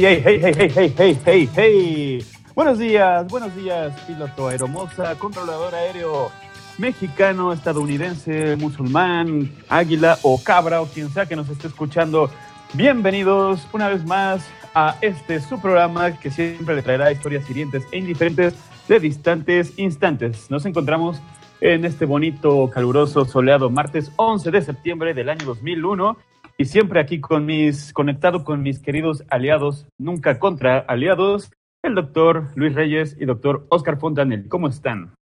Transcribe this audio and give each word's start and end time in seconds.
hey, 0.00 0.20
hey, 0.24 0.40
hey, 0.42 0.70
hey, 0.74 0.94
hey, 0.96 1.18
hey, 1.24 1.48
hey. 1.54 2.26
Buenos 2.54 2.78
días, 2.80 3.28
buenos 3.28 3.54
días, 3.54 3.92
piloto 4.08 4.48
aeromoza, 4.48 5.16
controlador 5.16 5.72
aéreo 5.72 6.32
mexicano, 6.78 7.52
estadounidense, 7.52 8.56
musulmán, 8.56 9.52
águila 9.68 10.18
o 10.22 10.42
cabra 10.42 10.80
o 10.80 10.86
quien 10.86 11.10
sea 11.10 11.26
que 11.26 11.36
nos 11.36 11.48
esté 11.48 11.68
escuchando. 11.68 12.28
Bienvenidos 12.72 13.68
una 13.72 13.88
vez 13.88 14.04
más 14.04 14.44
a 14.74 14.96
este 15.00 15.40
su 15.40 15.60
programa 15.60 16.18
que 16.18 16.30
siempre 16.32 16.74
le 16.74 16.82
traerá 16.82 17.12
historias 17.12 17.48
hirientes 17.48 17.84
e 17.92 17.98
indiferentes 17.98 18.54
de 18.88 18.98
distantes 18.98 19.78
instantes. 19.78 20.50
Nos 20.50 20.66
encontramos 20.66 21.20
en 21.60 21.84
este 21.84 22.04
bonito, 22.04 22.68
caluroso, 22.68 23.24
soleado 23.26 23.70
martes 23.70 24.10
11 24.16 24.50
de 24.50 24.62
septiembre 24.62 25.14
del 25.14 25.28
año 25.28 25.46
2001 25.46 26.16
y 26.56 26.66
siempre 26.66 27.00
aquí 27.00 27.20
con 27.20 27.46
mis, 27.46 27.92
conectado 27.92 28.44
con 28.44 28.62
mis 28.62 28.80
queridos 28.80 29.24
aliados, 29.28 29.86
nunca 29.98 30.38
contra 30.38 30.78
aliados, 30.78 31.50
el 31.82 31.94
doctor 31.94 32.48
Luis 32.54 32.74
Reyes 32.74 33.16
y 33.18 33.24
doctor 33.24 33.66
Oscar 33.68 33.98
Fontanel. 33.98 34.48
¿Cómo 34.48 34.68
están? 34.68 35.14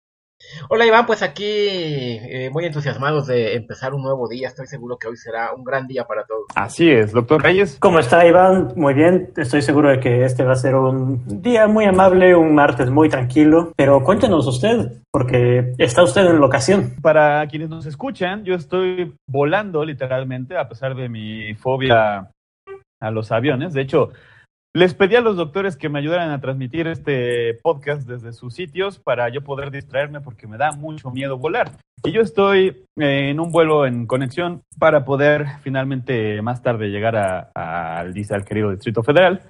Hola 0.70 0.86
Iván, 0.86 1.06
pues 1.06 1.22
aquí 1.22 1.44
eh, 1.46 2.50
muy 2.52 2.66
entusiasmados 2.66 3.28
de 3.28 3.56
empezar 3.56 3.94
un 3.94 4.04
nuevo 4.04 4.28
día. 4.28 4.48
Estoy 4.48 4.68
seguro 4.68 4.98
que 4.98 5.08
hoy 5.08 5.18
será 5.18 5.54
un 5.54 5.64
gran 5.64 5.88
día 5.88 6.06
para 6.06 6.24
todos. 6.26 6.46
Así 6.56 6.90
es, 6.90 7.12
doctor 7.12 7.42
Reyes. 7.42 7.78
¿Cómo 7.80 8.00
está 8.00 8.26
Iván? 8.26 8.74
Muy 8.76 8.94
bien, 8.94 9.32
estoy 9.36 9.62
seguro 9.62 9.90
de 9.90 10.00
que 10.00 10.24
este 10.24 10.44
va 10.44 10.54
a 10.54 10.56
ser 10.56 10.76
un 10.76 11.42
día 11.42 11.68
muy 11.68 11.86
amable, 11.86 12.36
un 12.36 12.56
martes 12.56 12.90
muy 12.90 13.10
tranquilo, 13.10 13.74
pero 13.76 14.04
cuéntenos 14.04 14.48
usted, 14.48 15.04
porque 15.12 15.74
está 15.78 16.04
usted 16.04 16.26
en 16.26 16.40
locación. 16.40 16.96
Para 17.02 17.46
quienes 17.48 17.70
nos 17.70 17.86
escuchan, 17.86 18.44
yo 18.44 18.56
estoy 18.56 19.16
volando 19.28 19.84
literalmente 19.84 20.58
a 20.58 20.68
pesar 20.68 20.96
de 20.96 21.10
mi 21.10 21.54
fobia 21.56 22.32
a 23.02 23.12
los 23.12 23.32
aviones. 23.32 23.74
De 23.74 23.82
hecho, 23.82 24.12
les 24.74 24.94
pedí 24.94 25.16
a 25.16 25.22
los 25.22 25.36
doctores 25.36 25.76
que 25.76 25.90
me 25.90 26.00
ayudaran 26.00 26.30
a 26.32 26.40
transmitir 26.40 26.88
este 26.88 27.56
podcast 27.62 28.08
desde 28.08 28.32
sus 28.34 28.54
sitios 28.54 29.00
para 29.00 29.28
yo 29.30 29.44
poder 29.44 29.70
distraerme 29.72 30.22
porque 30.22 30.48
me 30.48 30.58
da 30.58 30.72
mucho 30.72 31.12
miedo 31.12 31.38
volar. 31.38 31.72
Y 32.04 32.12
yo 32.12 32.22
estoy 32.22 32.84
en 32.98 33.40
un 33.40 33.52
vuelo 33.52 33.86
en 33.86 34.08
conexión 34.08 34.62
para 34.80 35.04
poder 35.06 35.46
finalmente 35.62 36.42
más 36.42 36.62
tarde 36.64 36.90
llegar 36.90 37.16
a- 37.16 37.52
al, 37.54 38.14
al 38.30 38.46
querido 38.46 38.72
Distrito 38.72 39.04
Federal. 39.04 39.42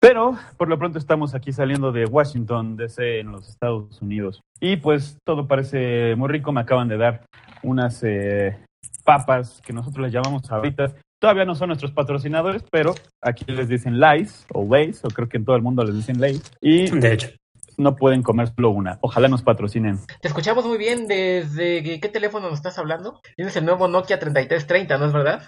Pero 0.00 0.36
por 0.56 0.68
lo 0.68 0.78
pronto 0.78 0.98
estamos 0.98 1.34
aquí 1.34 1.50
saliendo 1.50 1.90
de 1.90 2.04
Washington, 2.04 2.76
D.C., 2.76 3.18
en 3.18 3.32
los 3.32 3.48
Estados 3.48 4.00
Unidos. 4.00 4.40
Y 4.60 4.76
pues 4.76 5.18
todo 5.26 5.48
parece 5.48 6.14
muy 6.14 6.28
rico. 6.28 6.52
Me 6.52 6.60
acaban 6.60 6.86
de 6.86 6.98
dar 6.98 7.22
unas 7.64 8.04
eh, 8.04 8.56
papas 9.04 9.60
que 9.66 9.72
nosotros 9.72 10.04
les 10.04 10.12
llamamos 10.12 10.48
ahorita. 10.52 10.92
Todavía 11.20 11.44
no 11.44 11.54
son 11.54 11.68
nuestros 11.68 11.90
patrocinadores, 11.90 12.64
pero 12.70 12.94
aquí 13.20 13.44
les 13.48 13.68
dicen 13.68 13.98
Lays 13.98 14.46
o 14.52 14.64
Lays, 14.64 15.04
o 15.04 15.08
creo 15.08 15.28
que 15.28 15.36
en 15.36 15.44
todo 15.44 15.56
el 15.56 15.62
mundo 15.62 15.82
les 15.82 15.96
dicen 15.96 16.20
Lays. 16.20 16.52
Y 16.60 16.90
De 16.90 17.12
hecho, 17.12 17.28
no 17.76 17.96
pueden 17.96 18.22
comer 18.22 18.48
solo 18.54 18.70
una. 18.70 18.98
Ojalá 19.00 19.28
nos 19.28 19.42
patrocinen. 19.42 19.98
Te 20.20 20.28
escuchamos 20.28 20.64
muy 20.64 20.78
bien 20.78 21.08
desde 21.08 22.00
qué 22.00 22.08
teléfono 22.08 22.48
nos 22.48 22.58
estás 22.58 22.78
hablando. 22.78 23.20
Tienes 23.36 23.56
el 23.56 23.64
nuevo 23.64 23.88
Nokia 23.88 24.18
3330, 24.18 24.98
¿no 24.98 25.06
es 25.06 25.12
verdad? 25.12 25.42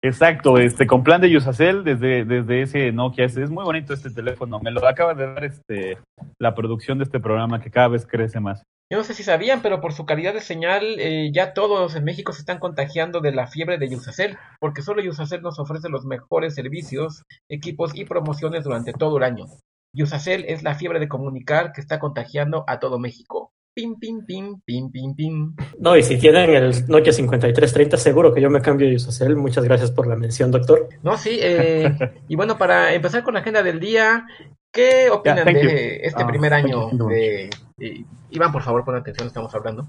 Exacto, 0.00 0.58
este, 0.58 0.86
con 0.86 1.02
plan 1.02 1.20
de 1.20 1.30
Yusacel 1.30 1.82
desde, 1.82 2.24
desde 2.24 2.62
ese 2.62 2.92
Nokia. 2.92 3.24
Es, 3.24 3.36
es 3.36 3.50
muy 3.50 3.64
bonito 3.64 3.94
este 3.94 4.10
teléfono. 4.10 4.60
Me 4.60 4.70
lo 4.70 4.86
acaba 4.86 5.14
de 5.14 5.26
dar 5.26 5.44
este, 5.44 5.98
la 6.40 6.54
producción 6.54 6.98
de 6.98 7.04
este 7.04 7.20
programa 7.20 7.60
que 7.60 7.70
cada 7.70 7.88
vez 7.88 8.06
crece 8.06 8.40
más. 8.40 8.62
Yo 8.90 8.96
no 8.96 9.04
sé 9.04 9.12
si 9.12 9.22
sabían, 9.22 9.60
pero 9.60 9.82
por 9.82 9.92
su 9.92 10.06
calidad 10.06 10.32
de 10.32 10.40
señal, 10.40 10.98
eh, 10.98 11.30
ya 11.30 11.52
todos 11.52 11.94
en 11.94 12.04
México 12.04 12.32
se 12.32 12.40
están 12.40 12.58
contagiando 12.58 13.20
de 13.20 13.32
la 13.32 13.46
fiebre 13.46 13.76
de 13.76 13.90
Yusacel, 13.90 14.38
porque 14.60 14.80
solo 14.80 15.02
Yusacel 15.02 15.42
nos 15.42 15.58
ofrece 15.58 15.90
los 15.90 16.06
mejores 16.06 16.54
servicios, 16.54 17.24
equipos 17.50 17.94
y 17.94 18.06
promociones 18.06 18.64
durante 18.64 18.94
todo 18.94 19.18
el 19.18 19.24
año. 19.24 19.44
Yusacel 19.94 20.46
es 20.48 20.62
la 20.62 20.74
fiebre 20.74 21.00
de 21.00 21.08
comunicar 21.08 21.72
que 21.72 21.82
está 21.82 21.98
contagiando 21.98 22.64
a 22.66 22.78
todo 22.78 22.98
México. 22.98 23.52
Pim, 23.74 23.94
pim, 23.96 24.24
pim, 24.24 24.60
pim, 24.64 24.90
pim, 24.90 25.14
pim. 25.14 25.54
no, 25.78 25.96
y 25.96 26.02
si 26.02 26.18
tienen 26.18 26.50
el 26.50 26.88
Nokia 26.88 27.12
5330, 27.12 27.96
seguro 27.96 28.34
que 28.34 28.40
yo 28.40 28.50
me 28.50 28.60
cambio 28.62 28.88
de 28.88 28.96
Usacell. 28.96 29.36
Muchas 29.36 29.64
gracias 29.64 29.92
por 29.92 30.06
la 30.06 30.16
mención, 30.16 30.50
doctor. 30.50 30.88
No, 31.02 31.16
sí, 31.16 31.38
eh, 31.40 31.94
y 32.28 32.36
bueno, 32.36 32.56
para 32.56 32.94
empezar 32.94 33.22
con 33.22 33.34
la 33.34 33.40
agenda 33.40 33.62
del 33.62 33.78
día, 33.78 34.26
¿qué 34.72 35.10
opinan 35.10 35.44
thank 35.44 35.56
you. 35.62 35.68
de 35.68 35.96
este 36.02 36.22
Ah, 36.22 36.26
primer 36.26 36.52
año 36.54 36.88
de... 36.90 37.50
Iván, 38.30 38.52
por 38.52 38.62
favor, 38.62 38.84
pon 38.84 38.96
atención, 38.96 39.28
estamos 39.28 39.54
hablando. 39.54 39.86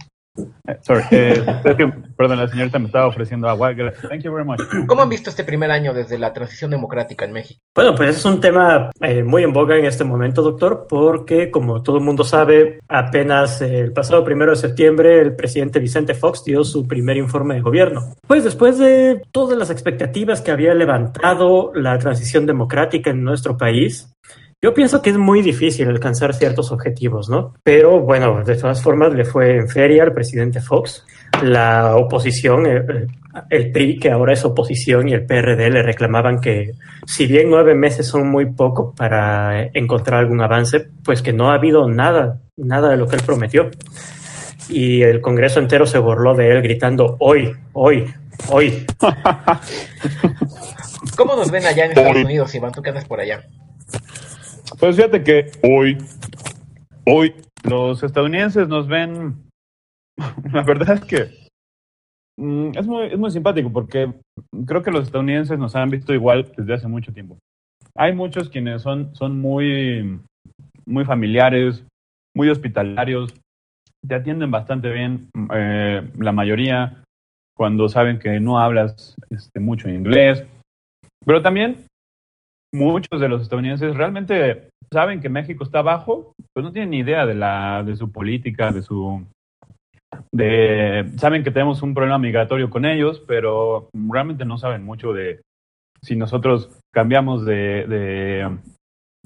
Eh, 0.68 0.78
sorry, 0.82 1.04
eh, 1.12 1.44
es 1.66 1.76
que, 1.76 1.88
perdón, 2.16 2.38
la 2.38 2.48
señorita 2.48 2.80
me 2.80 2.86
estaba 2.86 3.08
ofreciendo 3.08 3.50
agua. 3.50 3.74
Gracias. 3.74 4.08
Thank 4.08 4.22
you 4.22 4.32
very 4.32 4.46
much. 4.46 4.62
¿Cómo 4.88 5.02
han 5.02 5.10
visto 5.10 5.30
este 5.30 5.44
primer 5.44 5.72
año 5.72 5.94
desde 5.94 6.18
la 6.18 6.32
transición 6.32 6.72
democrática 6.72 7.26
en 7.26 7.34
México? 7.34 7.60
Bueno, 7.76 7.96
pues 7.96 8.18
es 8.18 8.26
un 8.26 8.40
tema 8.40 8.92
eh, 9.02 9.24
muy 9.24 9.44
en 9.44 9.52
boga 9.52 9.76
en 9.78 9.86
este 9.86 10.04
momento, 10.04 10.42
doctor, 10.42 10.86
porque 10.88 11.52
como 11.52 11.82
todo 11.82 11.98
el 11.98 12.04
mundo 12.04 12.24
sabe, 12.24 12.80
apenas 12.88 13.62
eh, 13.62 13.80
el 13.80 13.92
pasado 13.92 14.24
primero 14.24 14.52
de 14.52 14.58
septiembre 14.58 15.20
el 15.20 15.36
presidente 15.36 15.80
Vicente 15.80 16.14
Fox 16.14 16.44
dio 16.46 16.64
su 16.64 16.88
primer 16.88 17.18
informe 17.18 17.56
de 17.56 17.62
gobierno. 17.62 18.14
Pues 18.26 18.44
después 18.44 18.78
de 18.78 19.22
todas 19.32 19.58
las 19.58 19.72
expectativas 19.72 20.42
que 20.42 20.52
había 20.52 20.74
levantado 20.74 21.72
la 21.74 21.98
transición 21.98 22.46
democrática 22.46 23.10
en 23.10 23.24
nuestro 23.24 23.58
país, 23.58 24.14
yo 24.62 24.74
pienso 24.74 25.02
que 25.02 25.10
es 25.10 25.18
muy 25.18 25.42
difícil 25.42 25.88
alcanzar 25.88 26.34
ciertos 26.34 26.72
objetivos, 26.72 27.30
¿no? 27.30 27.54
Pero 27.64 28.02
bueno, 28.02 28.44
de 28.44 28.58
todas 28.58 28.84
formas 28.84 29.14
le 29.14 29.24
fue 29.24 29.56
en 29.56 29.70
feria 29.70 30.04
al 30.04 30.12
presidente 30.12 30.60
Fox. 30.60 31.06
La 31.42 31.96
oposición, 31.96 32.66
el 33.50 33.72
PRI, 33.72 34.00
que 34.00 34.12
ahora 34.12 34.34
es 34.34 34.44
oposición, 34.44 35.08
y 35.08 35.14
el 35.14 35.26
PRD 35.26 35.70
le 35.70 35.82
reclamaban 35.82 36.42
que 36.42 36.74
si 37.06 37.26
bien 37.26 37.50
nueve 37.50 37.74
meses 37.74 38.08
son 38.08 38.30
muy 38.30 38.48
poco 38.48 38.94
para 38.94 39.64
encontrar 39.74 40.20
algún 40.20 40.42
avance, 40.42 40.90
pues 41.06 41.22
que 41.22 41.32
no 41.32 41.52
ha 41.52 41.56
habido 41.56 41.88
nada, 41.88 42.42
nada 42.58 42.90
de 42.90 42.98
lo 42.98 43.08
que 43.08 43.16
él 43.16 43.22
prometió. 43.26 43.70
Y 44.68 45.04
el 45.04 45.22
Congreso 45.22 45.62
entero 45.62 45.86
se 45.86 46.00
burló 46.00 46.36
de 46.36 46.52
él 46.52 46.62
gritando, 46.62 47.16
hoy, 47.20 47.56
hoy, 47.72 48.14
hoy. 48.50 48.86
¿Cómo 51.16 51.38
nos 51.38 51.50
ven 51.50 51.66
allá 51.66 51.86
en 51.86 51.92
Estados 51.92 52.18
Unidos, 52.18 52.54
Iván? 52.56 52.74
¿Tú 52.74 52.82
qué 52.82 52.90
andas 52.90 53.06
por 53.06 53.22
allá? 53.22 53.42
Pues 54.80 54.96
fíjate 54.96 55.22
que 55.24 55.52
hoy, 55.62 55.98
hoy, 57.06 57.36
los 57.64 58.02
estadounidenses 58.02 58.70
nos 58.70 58.88
ven. 58.88 59.36
La 60.54 60.64
verdad 60.64 60.92
es 60.92 61.02
que 61.02 61.50
mm, 62.38 62.78
es 62.78 62.88
muy, 62.88 63.08
es 63.08 63.18
muy 63.18 63.30
simpático 63.30 63.72
porque 63.74 64.14
creo 64.66 64.82
que 64.82 64.92
los 64.92 65.06
estadounidenses 65.06 65.60
nos 65.60 65.76
han 65.76 65.90
visto 65.90 66.14
igual 66.14 66.50
desde 66.56 66.74
hace 66.76 66.88
mucho 66.88 67.12
tiempo. 67.12 67.38
Hay 67.96 68.14
muchos 68.14 68.50
quienes 68.50 68.82
son, 68.82 69.14
son 69.16 69.38
muy, 69.42 70.18
muy 70.86 71.04
familiares, 71.04 71.84
muy 72.34 72.50
hospitalarios, 72.50 73.34
te 74.08 74.16
atienden 74.16 74.50
bastante 74.50 74.90
bien, 74.92 75.30
eh, 75.54 76.10
la 76.18 76.32
mayoría, 76.32 77.04
cuando 77.54 77.90
saben 77.90 78.18
que 78.18 78.40
no 78.40 78.60
hablas 78.60 79.16
este, 79.30 79.60
mucho 79.60 79.90
inglés, 79.90 80.46
pero 81.26 81.42
también 81.42 81.89
muchos 82.74 83.20
de 83.20 83.30
los 83.30 83.42
estadounidenses 83.42 83.96
realmente 83.96 84.70
saben 84.92 85.22
que 85.22 85.30
México 85.30 85.64
está 85.64 85.80
abajo, 85.80 86.34
pues 86.54 86.64
no 86.64 86.72
tienen 86.72 86.92
ni 86.92 87.00
idea 87.00 87.26
de 87.26 87.36
la 87.36 87.84
de 87.84 87.96
su 87.96 88.12
política, 88.12 88.72
de 88.72 88.82
su 88.82 89.26
de 90.32 91.10
saben 91.18 91.44
que 91.44 91.52
tenemos 91.52 91.82
un 91.82 91.94
problema 91.94 92.18
migratorio 92.18 92.70
con 92.70 92.86
ellos, 92.86 93.24
pero 93.28 93.90
realmente 93.94 94.46
no 94.46 94.58
saben 94.58 94.84
mucho 94.84 95.14
de 95.14 95.42
si 96.02 96.16
nosotros 96.16 96.80
cambiamos 96.94 97.46
de, 97.46 97.86
de 97.88 98.58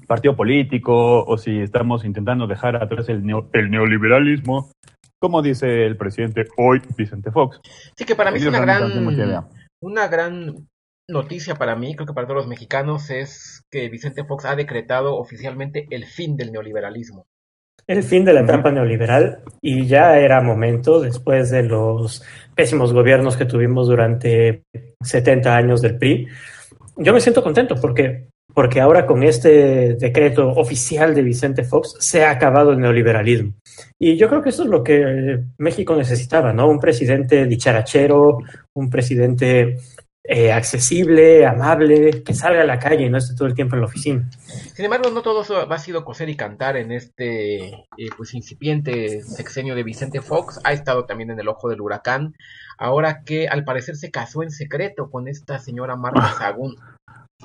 partido 0.06 0.36
político 0.36 1.24
o 1.24 1.38
si 1.38 1.60
estamos 1.60 2.04
intentando 2.04 2.46
dejar 2.46 2.76
atrás 2.76 3.08
el, 3.08 3.22
neo- 3.24 3.48
el 3.52 3.70
neoliberalismo, 3.70 4.70
como 5.20 5.40
dice 5.40 5.86
el 5.86 5.96
presidente 5.96 6.46
hoy, 6.58 6.82
Vicente 6.96 7.30
Fox. 7.30 7.60
Sí, 7.96 8.04
que 8.04 8.14
para 8.14 8.30
mí 8.30 8.38
es 8.38 8.42
una 8.46 8.58
gran, 8.66 9.04
una 9.82 10.08
gran 10.08 10.66
noticia 11.08 11.54
para 11.54 11.76
mí, 11.76 11.94
creo 11.94 12.06
que 12.06 12.14
para 12.14 12.26
todos 12.26 12.38
los 12.38 12.48
mexicanos, 12.48 13.10
es 13.10 13.62
que 13.70 13.88
Vicente 13.88 14.24
Fox 14.24 14.44
ha 14.44 14.56
decretado 14.56 15.16
oficialmente 15.16 15.86
el 15.90 16.06
fin 16.06 16.36
del 16.36 16.52
neoliberalismo. 16.52 17.26
el 17.86 18.02
fin 18.02 18.24
de 18.24 18.32
la 18.32 18.40
etapa 18.40 18.70
neoliberal 18.70 19.42
y 19.60 19.86
ya 19.86 20.18
era 20.18 20.40
momento, 20.40 21.00
después 21.00 21.50
de 21.50 21.64
los 21.64 22.22
pésimos 22.54 22.94
gobiernos 22.94 23.36
que 23.36 23.44
tuvimos 23.44 23.88
durante 23.88 24.62
70 25.02 25.54
años 25.54 25.82
del 25.82 25.98
PRI, 25.98 26.26
yo 26.96 27.12
me 27.12 27.20
siento 27.20 27.42
contento 27.42 27.74
porque, 27.78 28.28
porque 28.54 28.80
ahora 28.80 29.04
con 29.04 29.22
este 29.22 29.96
decreto 29.96 30.48
oficial 30.48 31.14
de 31.14 31.22
Vicente 31.22 31.64
Fox 31.64 31.96
se 31.98 32.24
ha 32.24 32.30
acabado 32.30 32.72
el 32.72 32.78
neoliberalismo. 32.78 33.52
Y 33.98 34.16
yo 34.16 34.28
creo 34.28 34.40
que 34.40 34.48
eso 34.50 34.62
es 34.62 34.70
lo 34.70 34.82
que 34.82 35.40
México 35.58 35.94
necesitaba, 35.94 36.54
¿no? 36.54 36.70
Un 36.70 36.80
presidente 36.80 37.44
dicharachero, 37.44 38.38
un 38.74 38.88
presidente 38.88 39.76
eh, 40.26 40.52
accesible, 40.52 41.44
amable, 41.44 42.22
que 42.22 42.32
salga 42.32 42.62
a 42.62 42.64
la 42.64 42.78
calle 42.78 43.04
y 43.04 43.10
no 43.10 43.18
esté 43.18 43.34
todo 43.34 43.46
el 43.46 43.54
tiempo 43.54 43.76
en 43.76 43.82
la 43.82 43.88
oficina. 43.88 44.30
Sin 44.74 44.86
embargo, 44.86 45.10
no 45.10 45.20
todo 45.20 45.42
eso 45.42 45.70
ha 45.70 45.78
sido 45.78 46.02
coser 46.02 46.30
y 46.30 46.36
cantar 46.36 46.78
en 46.78 46.92
este 46.92 47.66
eh, 47.66 48.08
pues 48.16 48.32
incipiente 48.32 49.22
sexenio 49.22 49.74
de 49.74 49.82
Vicente 49.82 50.22
Fox. 50.22 50.60
Ha 50.64 50.72
estado 50.72 51.04
también 51.04 51.30
en 51.30 51.40
el 51.40 51.48
ojo 51.48 51.68
del 51.68 51.82
huracán. 51.82 52.34
Ahora 52.78 53.22
que 53.22 53.48
al 53.48 53.64
parecer 53.64 53.96
se 53.96 54.10
casó 54.10 54.42
en 54.42 54.50
secreto 54.50 55.10
con 55.10 55.28
esta 55.28 55.58
señora 55.58 55.94
Marta 55.94 56.32
Sagún. 56.38 56.74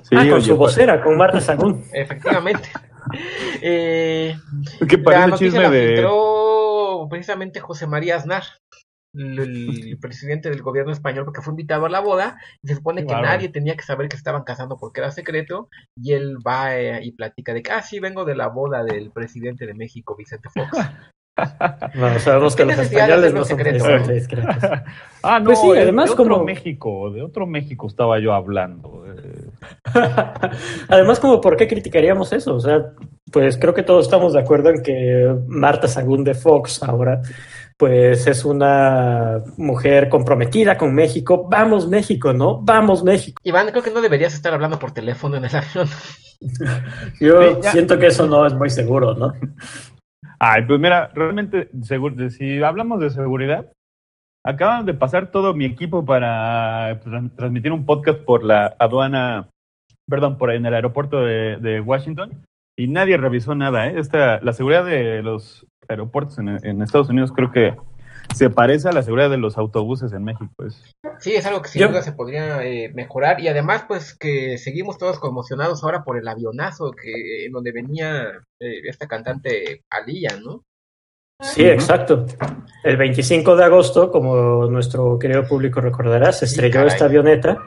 Sí, 0.03 0.15
ah, 0.15 0.25
con 0.29 0.41
su 0.41 0.55
pues. 0.55 0.59
vocera, 0.59 1.03
con 1.03 1.17
Marta 1.17 1.41
Sagún. 1.41 1.83
Efectivamente. 1.91 2.69
eh, 3.61 4.37
¿Qué 4.87 4.97
parece 4.97 5.37
chisme 5.37 5.69
de... 5.69 6.07
precisamente 7.09 7.59
José 7.59 7.87
María 7.87 8.15
Aznar, 8.15 8.43
el 9.13 9.97
presidente 9.99 10.49
del 10.49 10.61
gobierno 10.61 10.91
español 10.91 11.25
porque 11.25 11.41
fue 11.41 11.53
invitado 11.53 11.85
a 11.85 11.89
la 11.89 11.99
boda 11.99 12.37
y 12.61 12.67
se 12.67 12.75
supone 12.75 13.05
que 13.05 13.13
nadie 13.13 13.49
tenía 13.49 13.75
que 13.75 13.83
saber 13.83 14.07
que 14.07 14.15
estaban 14.15 14.43
casando 14.43 14.77
porque 14.77 15.01
era 15.01 15.11
secreto 15.11 15.69
y 15.95 16.13
él 16.13 16.37
va 16.45 16.77
eh, 16.77 17.03
y 17.03 17.11
platica 17.13 17.53
de 17.53 17.63
que 17.63 17.71
ah 17.71 17.81
sí 17.81 17.99
vengo 17.99 18.23
de 18.25 18.35
la 18.35 18.47
boda 18.47 18.83
del 18.83 19.11
presidente 19.11 19.65
de 19.65 19.73
México 19.73 20.15
Vicente 20.15 20.49
Fox 20.53 20.77
bueno, 21.95 22.19
sabemos 22.19 22.55
que 22.55 22.65
los 22.65 22.77
españoles 22.77 23.33
no 23.33 23.45
son 23.45 23.57
secretos. 23.57 23.87
ah, 25.23 25.39
no, 25.39 25.45
pues 25.45 25.59
sí, 25.59 25.69
además 25.69 26.07
de 26.07 26.13
otro 26.13 26.23
como 26.25 26.43
México, 26.43 27.11
de 27.11 27.21
otro 27.21 27.47
México 27.47 27.87
estaba 27.87 28.19
yo 28.19 28.33
hablando. 28.33 29.05
además, 30.87 31.19
como 31.19 31.41
por 31.41 31.57
qué 31.57 31.67
criticaríamos 31.67 32.33
eso, 32.33 32.55
o 32.55 32.59
sea, 32.59 32.91
pues 33.31 33.57
creo 33.57 33.73
que 33.73 33.83
todos 33.83 34.05
estamos 34.05 34.33
de 34.33 34.39
acuerdo 34.39 34.69
en 34.69 34.81
que 34.81 35.35
Marta 35.47 35.87
Sagún 35.87 36.23
de 36.23 36.33
Fox 36.33 36.83
ahora 36.83 37.21
pues 37.79 38.27
es 38.27 38.43
una 38.43 39.41
mujer 39.55 40.09
comprometida 40.09 40.77
con 40.77 40.93
México. 40.93 41.47
Vamos 41.49 41.87
México, 41.87 42.33
¿no? 42.33 42.59
Vamos 42.61 43.05
México. 43.05 43.39
Iván, 43.41 43.69
creo 43.69 43.81
que 43.81 43.91
no 43.91 44.01
deberías 44.01 44.33
estar 44.33 44.53
hablando 44.53 44.77
por 44.77 44.91
teléfono 44.91 45.37
en 45.37 45.45
el 45.45 45.55
avión. 45.55 45.87
Yo 47.21 47.63
siento 47.63 47.97
que 47.97 48.07
eso 48.07 48.27
no 48.27 48.45
es 48.45 48.53
muy 48.53 48.69
seguro, 48.69 49.15
¿no? 49.15 49.33
Ay, 50.39 50.63
pues 50.67 50.77
mira, 50.77 51.09
realmente, 51.15 51.69
si 51.81 52.61
hablamos 52.61 52.99
de 52.99 53.11
seguridad, 53.11 53.71
acaban 54.45 54.85
de 54.85 54.93
pasar 54.93 55.31
todo 55.31 55.53
mi 55.53 55.63
equipo 55.63 56.03
para 56.03 56.99
transmitir 57.37 57.71
un 57.71 57.85
podcast 57.85 58.19
por 58.19 58.43
la 58.43 58.75
aduana, 58.77 59.47
perdón, 60.05 60.37
por 60.37 60.51
en 60.51 60.65
el 60.65 60.73
aeropuerto 60.73 61.21
de, 61.21 61.79
Washington 61.79 62.43
y 62.77 62.87
nadie 62.87 63.15
revisó 63.15 63.55
nada. 63.55 63.87
¿eh? 63.87 63.99
Esta, 63.99 64.41
la 64.41 64.51
seguridad 64.51 64.83
de 64.83 65.23
los 65.23 65.65
aeropuertos 65.89 66.37
en, 66.37 66.81
Estados 66.81 67.09
Unidos 67.09 67.31
creo 67.35 67.51
que 67.51 67.75
se 68.35 68.49
parece 68.49 68.87
a 68.87 68.91
la 68.91 69.01
seguridad 69.01 69.29
de 69.29 69.37
los 69.37 69.57
autobuses 69.57 70.13
en 70.13 70.23
México. 70.23 70.53
Sí, 71.19 71.33
es 71.33 71.45
algo 71.47 71.63
que 71.63 71.69
sin 71.69 71.87
duda 71.87 72.03
se 72.03 72.11
podría 72.11 72.63
eh, 72.63 72.91
mejorar 72.93 73.41
y 73.41 73.47
además 73.47 73.85
pues 73.87 74.15
que 74.15 74.57
seguimos 74.59 74.99
todos 74.99 75.19
conmocionados 75.19 75.83
ahora 75.83 76.03
por 76.03 76.17
el 76.17 76.27
avionazo 76.27 76.91
que 76.91 77.45
en 77.45 77.51
donde 77.51 77.71
venía 77.71 78.29
eh, 78.59 78.81
esta 78.83 79.07
cantante 79.07 79.83
Alía, 79.89 80.37
¿no? 80.43 80.63
Sí, 81.41 81.63
exacto. 81.65 82.25
El 82.83 82.97
25 82.97 83.55
de 83.55 83.63
agosto, 83.63 84.11
como 84.11 84.67
nuestro 84.67 85.17
querido 85.17 85.47
público 85.47 85.79
recordará, 85.79 86.33
se 86.33 86.45
estrelló 86.45 86.85
esta 86.85 87.05
avioneta 87.05 87.57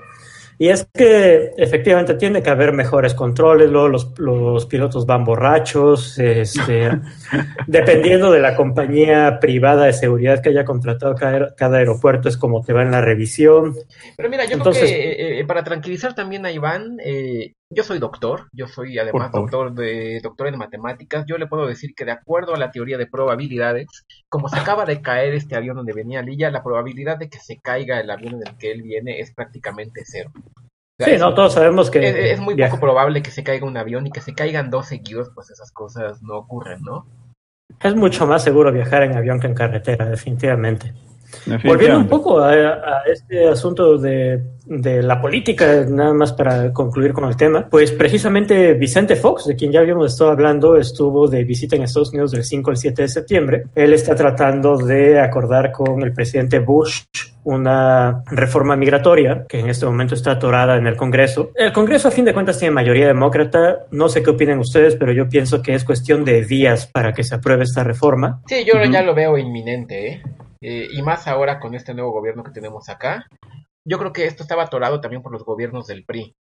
y 0.63 0.69
es 0.69 0.87
que 0.95 1.55
efectivamente 1.57 2.15
tiene 2.15 2.41
que 2.41 2.49
haber 2.49 2.73
mejores 2.73 3.15
controles, 3.15 3.69
luego 3.69 3.89
los, 3.89 4.17
los 4.21 4.65
pilotos 4.67 5.07
van 5.07 5.25
borrachos, 5.25 6.17
este, 6.21 6.89
dependiendo 7.67 8.31
de 8.31 8.39
la 8.39 8.55
compañía 8.55 9.41
privada 9.41 9.87
de 9.87 9.93
seguridad 9.93 10.41
que 10.41 10.51
haya 10.51 10.65
contratado 10.65 11.17
cada, 11.17 11.53
cada, 11.57 11.79
aeropuerto, 11.79 12.29
es 12.29 12.37
como 12.37 12.63
te 12.63 12.73
va 12.73 12.83
en 12.83 12.93
la 12.93 13.01
revisión. 13.01 13.75
Pero 14.17 14.31
mira, 14.31 14.45
yo 14.45 14.61
creo 14.61 14.73
que 14.73 14.85
eh, 14.85 15.41
eh, 15.41 15.45
para 15.45 15.65
tranquilizar 15.65 16.15
también 16.15 16.47
a 16.47 16.53
Iván, 16.53 16.97
eh, 17.05 17.55
yo 17.75 17.85
soy 17.85 17.99
doctor, 17.99 18.49
yo 18.53 18.67
soy 18.69 18.99
además 18.99 19.33
doctor, 19.33 19.73
de, 19.73 20.21
doctor 20.23 20.49
en 20.49 20.59
matemáticas, 20.59 21.25
yo 21.27 21.39
le 21.39 21.47
puedo 21.47 21.67
decir 21.67 21.95
que 21.95 22.05
de 22.05 22.13
acuerdo 22.13 22.55
a 22.55 22.59
la 22.59 22.71
teoría 22.71 22.99
de 22.99 23.07
probabilidades, 23.07 23.87
como 24.29 24.49
se 24.49 24.59
acaba 24.59 24.85
de 24.85 25.01
caer 25.01 25.35
este 25.35 25.57
avión 25.57 25.77
donde 25.77 25.93
venía 25.93 26.23
Lilla, 26.23 26.51
la 26.51 26.63
probabilidad 26.63 27.19
de 27.19 27.29
que 27.29 27.39
se 27.39 27.59
caiga 27.59 28.01
el 28.01 28.11
avión 28.11 28.35
en 28.35 28.47
el 28.47 28.57
que 28.59 28.73
él 28.73 28.83
viene 28.83 29.21
es 29.21 29.35
prácticamente 29.35 30.03
cero. 30.05 30.31
sí, 30.99 31.13
no, 31.19 31.35
todos 31.35 31.55
sabemos 31.55 31.91
que... 31.91 32.33
Es, 32.33 32.41
muy 32.41 32.57
poco 32.57 32.81
probable 32.81 33.23
que 33.23 33.31
se 33.31 33.45
caiga 33.45 33.67
un 33.67 33.77
avión 33.77 34.07
y 34.07 34.11
que 34.11 34.21
se 34.21 34.35
caigan 34.35 34.71
dos 34.71 34.87
seguidos, 34.87 35.31
pues 35.35 35.51
esas 35.51 35.73
cosas 35.73 36.23
no 36.23 36.37
ocurren, 36.39 36.83
¿no? 36.83 37.07
Es 37.81 37.95
mucho 37.97 38.27
más 38.27 38.45
seguro 38.45 38.71
viajar 38.71 39.03
en 39.03 39.17
avión 39.17 39.41
que 39.41 39.47
en 39.47 39.55
carretera, 39.55 40.07
definitivamente. 40.07 40.93
Volviendo 41.65 41.99
un 41.99 42.09
poco 42.09 42.41
a, 42.41 43.03
este 43.11 43.49
asunto 43.49 43.99
de, 43.99 44.41
la 44.67 45.21
política, 45.21 45.85
nada 45.89 46.15
más 46.15 46.33
para 46.33 46.73
concluir 46.73 47.13
con 47.13 47.25
el 47.25 47.37
tema, 47.37 47.69
pues 47.69 47.93
precisamente 47.93 48.75
Vicente 48.75 49.17
Fox, 49.17 49.47
de 49.47 49.57
quien 49.57 49.73
ya 49.73 49.81
habíamos 49.81 50.13
estado 50.13 50.31
hablando, 50.31 50.77
estuvo 50.77 51.29
de 51.29 51.45
visita 51.45 51.77
en 51.77 51.83
Estados 51.83 52.11
Unidos 52.11 52.31
del 52.33 52.45
5 52.45 52.71
al 52.71 52.77
7 52.77 53.03
de 53.03 53.09
septiembre. 53.09 53.65
Él 53.75 53.93
está 53.93 54.15
tratando 54.15 54.77
de 54.77 55.21
acordar 55.21 55.73
con 55.73 56.03
el 56.03 56.13
presidente 56.13 56.59
Bush 56.59 57.03
una 57.45 58.23
reforma 58.31 58.77
migratoria 58.77 59.47
que 59.49 59.59
en 59.59 59.69
este 59.69 59.87
momento 59.87 60.15
está 60.15 60.33
atorada 60.33 60.77
en 60.77 60.87
el 60.87 60.97
Congreso. 60.97 61.51
El 61.57 61.73
Congreso 61.73 62.09
a 62.09 62.11
fin 62.11 62.25
de 62.25 62.33
cuentas 62.33 62.59
tiene 62.59 62.73
mayoría 62.73 63.07
demócrata. 63.07 63.87
No 63.91 64.09
sé 64.09 64.23
qué 64.23 64.31
opinan 64.31 64.59
ustedes, 64.59 64.97
pero 64.97 65.13
yo 65.13 65.29
pienso 65.29 65.63
que 65.63 65.75
es 65.75 65.85
cuestión 65.85 66.25
de 66.25 66.45
días 66.45 66.87
para 66.87 67.13
que 67.13 67.25
se 67.25 67.35
apruebe 67.35 67.65
esta 67.65 67.83
reforma. 67.83 68.41
Sí, 68.47 68.65
yo 68.65 68.75
ya 68.85 69.03
lo 69.03 69.15
veo 69.15 69.37
inminente. 69.39 70.09
¿eh? 70.09 70.23
Eh, 70.63 70.89
y 70.93 71.03
más 71.03 71.27
ahora 71.27 71.59
con 71.59 71.75
este 71.75 71.93
nuevo 71.93 72.13
gobierno 72.13 72.45
que 72.45 72.53
tenemos 72.53 72.89
acá. 72.89 73.27
Yo 73.85 73.99
creo 73.99 74.13
que 74.13 74.27
esto 74.27 74.45
estaba 74.45 74.63
atorado 74.63 75.01
también 75.01 75.23
por 75.23 75.33
los 75.33 75.45
gobiernos 75.45 75.89
del 75.89 76.05
PRI, 76.05 76.35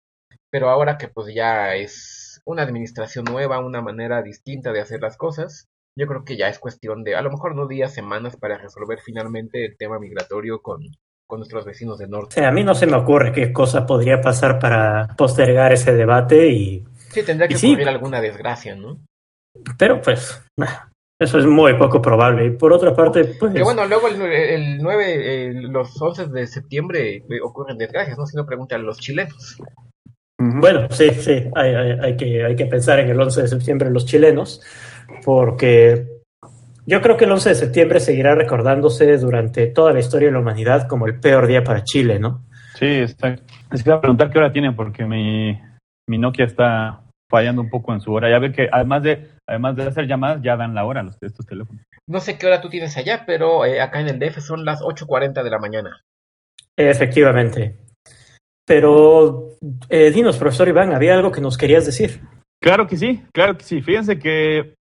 pero 0.52 0.70
ahora 0.70 0.98
que 0.98 1.08
pues 1.08 1.34
ya 1.34 1.76
es 1.76 2.40
una 2.46 2.62
administración 2.62 3.26
nueva, 3.26 3.60
una 3.60 3.82
manera 3.82 4.22
distinta 4.22 4.72
de 4.72 4.82
hacer 4.82 5.02
las 5.02 5.18
cosas, 5.18 5.68
yo 5.98 6.08
creo 6.08 6.24
que 6.24 6.38
ya 6.38 6.48
es 6.48 6.60
cuestión 6.60 7.04
de 7.04 7.16
a 7.16 7.22
lo 7.22 7.32
mejor 7.32 7.56
no 7.56 7.68
días, 7.68 7.94
semanas 7.94 8.38
para 8.38 8.58
resolver 8.58 9.00
finalmente 9.00 9.66
el 9.66 9.76
tema 9.76 10.00
migratorio 10.00 10.62
con, 10.62 10.84
con 11.28 11.40
nuestros 11.40 11.66
vecinos 11.66 11.98
del 11.98 12.12
norte. 12.12 12.46
a 12.46 12.52
mí 12.52 12.64
no 12.64 12.76
se 12.76 12.88
me 12.88 12.98
ocurre 12.98 13.32
qué 13.32 13.52
cosa 13.52 13.86
podría 13.86 14.22
pasar 14.22 14.60
para 14.60 15.08
postergar 15.18 15.74
ese 15.74 15.94
debate 15.94 16.50
y... 16.50 16.86
Sí, 17.10 17.24
tendría 17.24 17.48
que 17.48 17.56
ocurrir 17.56 17.90
alguna 17.90 18.22
desgracia, 18.22 18.76
¿no? 18.76 19.00
Pero 19.78 20.02
pues, 20.02 20.42
eso 21.22 21.38
es 21.38 21.46
muy 21.46 21.76
poco 21.76 22.02
probable. 22.02 22.48
Y 22.48 22.50
por 22.50 22.74
otra 22.74 22.96
parte, 22.96 23.24
pues... 23.40 23.54
Pero 23.54 23.66
bueno, 23.66 23.86
luego 23.86 24.08
el, 24.08 24.80
9, 24.82 25.54
los 25.70 26.02
11 26.02 26.26
de 26.30 26.48
septiembre 26.48 27.18
eh, 27.18 27.24
ocurren 27.44 27.78
desgracias, 27.78 28.18
¿no? 28.18 28.26
Si 28.26 28.36
no 28.36 28.44
preguntan 28.44 28.82
a 28.82 28.84
los 28.84 28.98
chilenos. 28.98 29.58
Bueno, 30.40 30.88
sí, 30.90 31.12
sí, 31.12 31.44
hay, 31.54 31.76
hay, 31.76 32.18
que, 32.18 32.44
hay 32.44 32.56
que 32.56 32.66
pensar 32.66 33.00
en 33.00 33.10
el 33.10 33.22
11 33.22 33.44
de 33.44 33.48
septiembre 33.50 33.92
los 33.92 34.08
chilenos, 34.08 34.64
porque 35.24 36.08
yo 36.88 37.00
creo 37.02 37.18
que 37.18 37.26
el 37.26 37.32
11 37.34 37.50
de 37.50 37.56
septiembre 37.56 38.00
seguirá 38.00 38.34
recordándose 38.34 39.16
durante 39.20 39.68
toda 39.68 39.94
la 39.94 40.00
historia 40.00 40.30
de 40.30 40.34
la 40.34 40.40
humanidad 40.40 40.88
como 40.88 41.06
el 41.06 41.20
peor 41.20 41.46
día 41.46 41.64
para 41.64 41.84
Chile, 41.84 42.18
¿no? 42.18 42.48
Sí, 42.80 42.88
está. 42.88 43.36
Les 43.72 43.88
a 43.88 44.02
preguntar 44.02 44.32
qué 44.32 44.40
hora 44.40 44.52
tienen, 44.52 44.76
porque 44.76 45.06
mi, 45.06 45.56
mi 46.08 46.18
Nokia 46.18 46.46
está 46.46 47.04
fallando 47.32 47.64
un 47.64 47.70
poco 47.70 47.94
en 47.94 48.02
su 48.02 48.14
hora. 48.14 48.30
Ya 48.30 48.38
ve 48.38 48.52
que 48.52 48.70
además 48.72 49.02
de, 49.02 49.30
además 49.48 49.76
de 49.76 49.84
hacer 49.84 50.06
llamadas, 50.06 50.42
ya 50.44 50.56
dan 50.56 50.76
la 50.76 50.86
hora 50.86 51.02
los, 51.02 51.18
estos 51.22 51.46
teléfonos. 51.48 51.82
No 52.08 52.20
sé 52.20 52.38
qué 52.38 52.46
hora 52.46 52.62
tú 52.62 52.70
tienes 52.70 52.96
allá, 52.98 53.24
pero 53.26 53.66
eh, 53.66 53.82
acá 53.82 54.02
en 54.02 54.10
el 54.10 54.20
DF 54.20 54.40
son 54.40 54.66
las 54.66 54.82
8.40 54.82 55.42
de 55.42 55.50
la 55.50 55.58
mañana. 55.58 56.02
Efectivamente. 56.78 57.78
Pero 58.68 59.58
eh, 59.90 60.12
dinos, 60.12 60.38
profesor 60.38 60.68
Iván, 60.68 60.94
¿había 60.94 61.16
algo 61.16 61.32
que 61.32 61.42
nos 61.42 61.58
querías 61.58 61.86
decir? 61.86 62.22
Claro 62.62 62.86
que 62.86 62.98
sí, 62.98 63.24
claro 63.34 63.58
que 63.58 63.64
sí. 63.64 63.82
Fíjense 63.82 64.20
que 64.20 64.76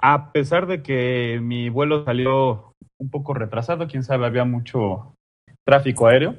a 0.00 0.30
pesar 0.30 0.66
de 0.66 0.82
que 0.82 1.40
mi 1.42 1.68
vuelo 1.68 2.04
salió 2.04 2.74
un 3.00 3.10
poco 3.10 3.34
retrasado, 3.34 3.88
quién 3.88 4.04
sabe, 4.04 4.26
había 4.26 4.44
mucho 4.44 5.14
tráfico 5.66 6.06
aéreo, 6.06 6.36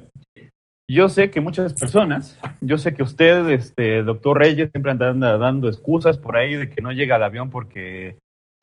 yo 0.88 1.08
sé 1.08 1.30
que 1.30 1.40
muchas 1.40 1.74
personas, 1.74 2.38
yo 2.60 2.78
sé 2.78 2.94
que 2.94 3.02
usted, 3.02 3.48
este, 3.50 4.02
doctor 4.02 4.38
Reyes, 4.38 4.70
siempre 4.70 4.92
anda 4.92 5.38
dando 5.38 5.68
excusas 5.68 6.16
por 6.18 6.36
ahí 6.36 6.54
de 6.54 6.70
que 6.70 6.80
no 6.80 6.92
llega 6.92 7.16
al 7.16 7.24
avión 7.24 7.50
porque 7.50 8.18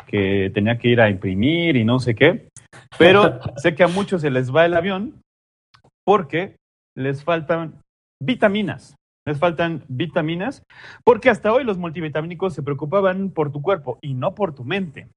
que 0.08 0.52
tenía 0.54 0.78
que 0.78 0.90
ir 0.90 1.02
a 1.02 1.10
imprimir 1.10 1.76
y 1.76 1.86
no 1.86 2.00
sé 2.00 2.16
qué, 2.16 2.50
pero 2.98 3.40
sé 3.58 3.76
que 3.76 3.84
a 3.84 3.88
muchos 3.88 4.22
se 4.22 4.30
les 4.30 4.54
va 4.54 4.66
el 4.66 4.74
avión 4.74 5.22
porque 6.06 6.56
les 6.96 7.24
faltan 7.24 7.82
vitaminas. 8.22 8.96
Les 9.26 9.40
faltan 9.40 9.84
vitaminas 9.88 10.64
porque 11.06 11.30
hasta 11.30 11.54
hoy 11.54 11.64
los 11.64 11.78
multivitamínicos 11.78 12.54
se 12.54 12.62
preocupaban 12.62 13.30
por 13.32 13.52
tu 13.52 13.62
cuerpo 13.62 13.98
y 14.02 14.14
no 14.14 14.36
por 14.36 14.54
tu 14.54 14.66
mente. 14.66 15.08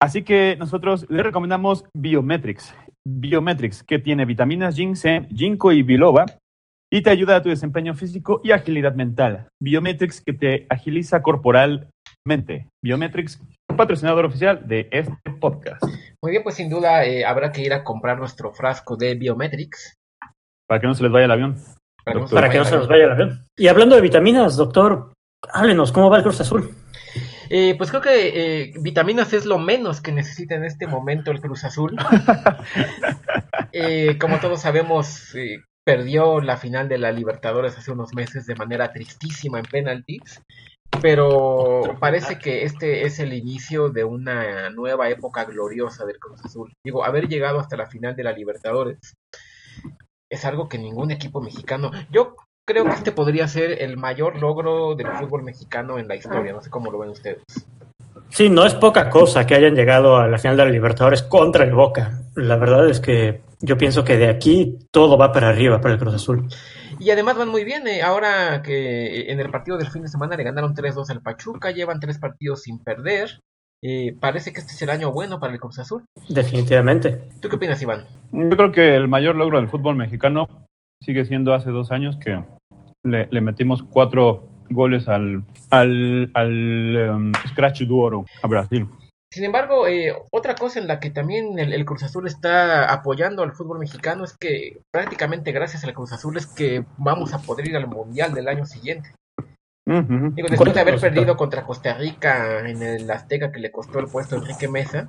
Así 0.00 0.22
que 0.22 0.56
nosotros 0.58 1.06
le 1.08 1.22
recomendamos 1.22 1.84
Biometrics. 1.96 2.74
Biometrics, 3.06 3.82
que 3.82 3.98
tiene 3.98 4.24
vitaminas 4.24 4.76
ginseng, 4.76 5.28
ginkgo 5.28 5.72
y 5.72 5.82
biloba, 5.82 6.26
y 6.92 7.02
te 7.02 7.10
ayuda 7.10 7.36
a 7.36 7.42
tu 7.42 7.48
desempeño 7.48 7.94
físico 7.94 8.40
y 8.44 8.52
agilidad 8.52 8.94
mental. 8.94 9.48
Biometrics 9.60 10.20
que 10.20 10.34
te 10.34 10.66
agiliza 10.68 11.22
corporalmente. 11.22 12.68
Biometrics, 12.84 13.40
patrocinador 13.76 14.26
oficial 14.26 14.68
de 14.68 14.88
este 14.90 15.30
podcast. 15.40 15.82
Muy 16.22 16.32
bien, 16.32 16.42
pues 16.42 16.56
sin 16.56 16.68
duda 16.68 17.04
eh, 17.06 17.24
habrá 17.24 17.50
que 17.50 17.62
ir 17.62 17.72
a 17.72 17.82
comprar 17.82 18.18
nuestro 18.18 18.52
frasco 18.52 18.96
de 18.96 19.14
Biometrics. 19.14 19.94
Para 20.68 20.80
que 20.80 20.86
no 20.86 20.94
se 20.94 21.02
les 21.02 21.12
vaya 21.12 21.24
el 21.24 21.30
avión. 21.30 21.56
Para, 22.04 22.20
no 22.20 22.28
se 22.28 22.34
Para 22.34 22.48
nos 22.48 22.52
que 22.52 22.58
no 22.58 22.64
se 22.66 22.76
nos 22.76 22.88
vaya 22.88 23.04
el 23.04 23.10
avión. 23.12 23.46
Y 23.56 23.68
hablando 23.68 23.96
de 23.96 24.02
vitaminas, 24.02 24.56
doctor, 24.56 25.12
háblenos, 25.50 25.92
¿cómo 25.92 26.10
va 26.10 26.18
el 26.18 26.22
Cruz 26.22 26.40
Azul? 26.40 26.74
Eh, 27.54 27.74
pues 27.76 27.90
creo 27.90 28.00
que 28.00 28.28
eh, 28.62 28.72
vitaminas 28.80 29.34
es 29.34 29.44
lo 29.44 29.58
menos 29.58 30.00
que 30.00 30.10
necesita 30.10 30.54
en 30.54 30.64
este 30.64 30.86
momento 30.86 31.30
el 31.30 31.40
Cruz 31.40 31.64
Azul. 31.64 31.94
Eh, 33.74 34.18
como 34.18 34.38
todos 34.38 34.60
sabemos, 34.60 35.34
eh, 35.34 35.62
perdió 35.82 36.42
la 36.42 36.58
final 36.58 36.90
de 36.90 36.98
la 36.98 37.10
Libertadores 37.10 37.78
hace 37.78 37.90
unos 37.90 38.12
meses 38.12 38.44
de 38.44 38.54
manera 38.54 38.92
tristísima 38.92 39.58
en 39.58 39.64
penaltis. 39.64 40.42
Pero 41.00 41.96
parece 41.98 42.38
que 42.38 42.64
este 42.64 43.06
es 43.06 43.18
el 43.18 43.32
inicio 43.32 43.88
de 43.88 44.04
una 44.04 44.68
nueva 44.68 45.08
época 45.08 45.44
gloriosa 45.44 46.04
del 46.04 46.18
Cruz 46.18 46.44
Azul. 46.44 46.74
Digo, 46.84 47.02
haber 47.02 47.28
llegado 47.28 47.60
hasta 47.60 47.78
la 47.78 47.86
final 47.86 48.14
de 48.14 48.24
la 48.24 48.32
Libertadores 48.32 49.14
es 50.30 50.44
algo 50.44 50.68
que 50.68 50.76
ningún 50.76 51.10
equipo 51.10 51.40
mexicano. 51.40 51.90
Yo 52.10 52.36
creo 52.66 52.84
que 52.84 52.90
este 52.92 53.12
podría 53.12 53.48
ser 53.48 53.82
el 53.82 53.96
mayor 53.96 54.40
logro 54.40 54.94
del 54.94 55.08
fútbol 55.08 55.42
mexicano 55.42 55.98
en 55.98 56.08
la 56.08 56.16
historia. 56.16 56.52
No 56.52 56.62
sé 56.62 56.70
cómo 56.70 56.90
lo 56.90 56.98
ven 56.98 57.10
ustedes. 57.10 57.42
Sí, 58.30 58.48
no 58.48 58.64
es 58.64 58.74
poca 58.74 59.10
cosa 59.10 59.46
que 59.46 59.54
hayan 59.54 59.74
llegado 59.74 60.16
a 60.16 60.26
la 60.26 60.38
final 60.38 60.56
de 60.56 60.64
la 60.64 60.70
Libertadores 60.70 61.22
contra 61.22 61.64
el 61.64 61.74
Boca. 61.74 62.20
La 62.34 62.56
verdad 62.56 62.88
es 62.88 62.98
que 63.00 63.42
yo 63.60 63.76
pienso 63.76 64.04
que 64.04 64.16
de 64.16 64.28
aquí 64.28 64.78
todo 64.90 65.18
va 65.18 65.32
para 65.32 65.48
arriba 65.50 65.80
para 65.80 65.94
el 65.94 66.00
Cruz 66.00 66.14
Azul. 66.14 66.48
Y 66.98 67.10
además 67.10 67.36
van 67.36 67.48
muy 67.48 67.64
bien. 67.64 67.86
eh, 67.86 68.02
ahora 68.02 68.62
que 68.62 69.30
en 69.30 69.38
el 69.40 69.50
partido 69.50 69.76
del 69.76 69.90
fin 69.90 70.02
de 70.02 70.08
semana 70.08 70.36
le 70.36 70.44
ganaron 70.44 70.74
3-2 70.74 71.10
al 71.10 71.20
Pachuca, 71.20 71.70
llevan 71.72 72.00
tres 72.00 72.18
partidos 72.18 72.62
sin 72.62 72.78
perder. 72.78 73.40
eh, 73.84 74.14
parece 74.20 74.52
que 74.52 74.60
este 74.60 74.72
es 74.74 74.82
el 74.82 74.90
año 74.90 75.10
bueno 75.12 75.40
para 75.40 75.52
el 75.52 75.58
Cruz 75.60 75.78
Azul. 75.80 76.04
Definitivamente. 76.28 77.28
¿Tú 77.40 77.48
qué 77.48 77.56
opinas, 77.56 77.82
Iván? 77.82 78.06
Yo 78.30 78.50
creo 78.56 78.72
que 78.72 78.94
el 78.94 79.08
mayor 79.08 79.34
logro 79.36 79.58
del 79.58 79.68
fútbol 79.68 79.96
mexicano 79.96 80.48
sigue 81.02 81.24
siendo 81.24 81.54
hace 81.54 81.70
dos 81.70 81.90
años 81.92 82.16
que 82.16 82.42
le, 83.02 83.28
le 83.30 83.40
metimos 83.40 83.82
cuatro 83.82 84.48
goles 84.70 85.08
al, 85.08 85.44
al, 85.70 86.30
al 86.34 86.96
em, 86.96 87.32
Scratch 87.48 87.82
Duoro 87.82 88.24
a 88.42 88.46
Brasil. 88.46 88.88
Sin 89.32 89.44
embargo, 89.44 89.86
eh, 89.86 90.14
otra 90.30 90.54
cosa 90.54 90.78
en 90.78 90.86
la 90.86 91.00
que 91.00 91.10
también 91.10 91.58
el, 91.58 91.72
el 91.72 91.84
Cruz 91.86 92.02
Azul 92.02 92.26
está 92.26 92.92
apoyando 92.92 93.42
al 93.42 93.52
fútbol 93.52 93.78
mexicano 93.78 94.24
es 94.24 94.36
que 94.36 94.80
prácticamente 94.90 95.52
gracias 95.52 95.84
al 95.84 95.94
Cruz 95.94 96.12
Azul 96.12 96.36
es 96.36 96.46
que 96.46 96.84
vamos 96.98 97.32
a 97.32 97.38
poder 97.38 97.66
ir 97.66 97.76
al 97.76 97.86
Mundial 97.86 98.34
del 98.34 98.48
año 98.48 98.66
siguiente. 98.66 99.14
Digo, 99.84 100.48
después 100.48 100.74
de 100.74 100.80
haber 100.80 101.00
perdido 101.00 101.36
contra 101.36 101.64
Costa 101.64 101.94
Rica 101.94 102.60
en 102.68 102.82
el 102.82 103.10
Azteca 103.10 103.50
que 103.50 103.58
le 103.58 103.72
costó 103.72 103.98
el 103.98 104.06
puesto 104.06 104.36
a 104.36 104.38
Enrique 104.38 104.68
Mesa, 104.68 105.08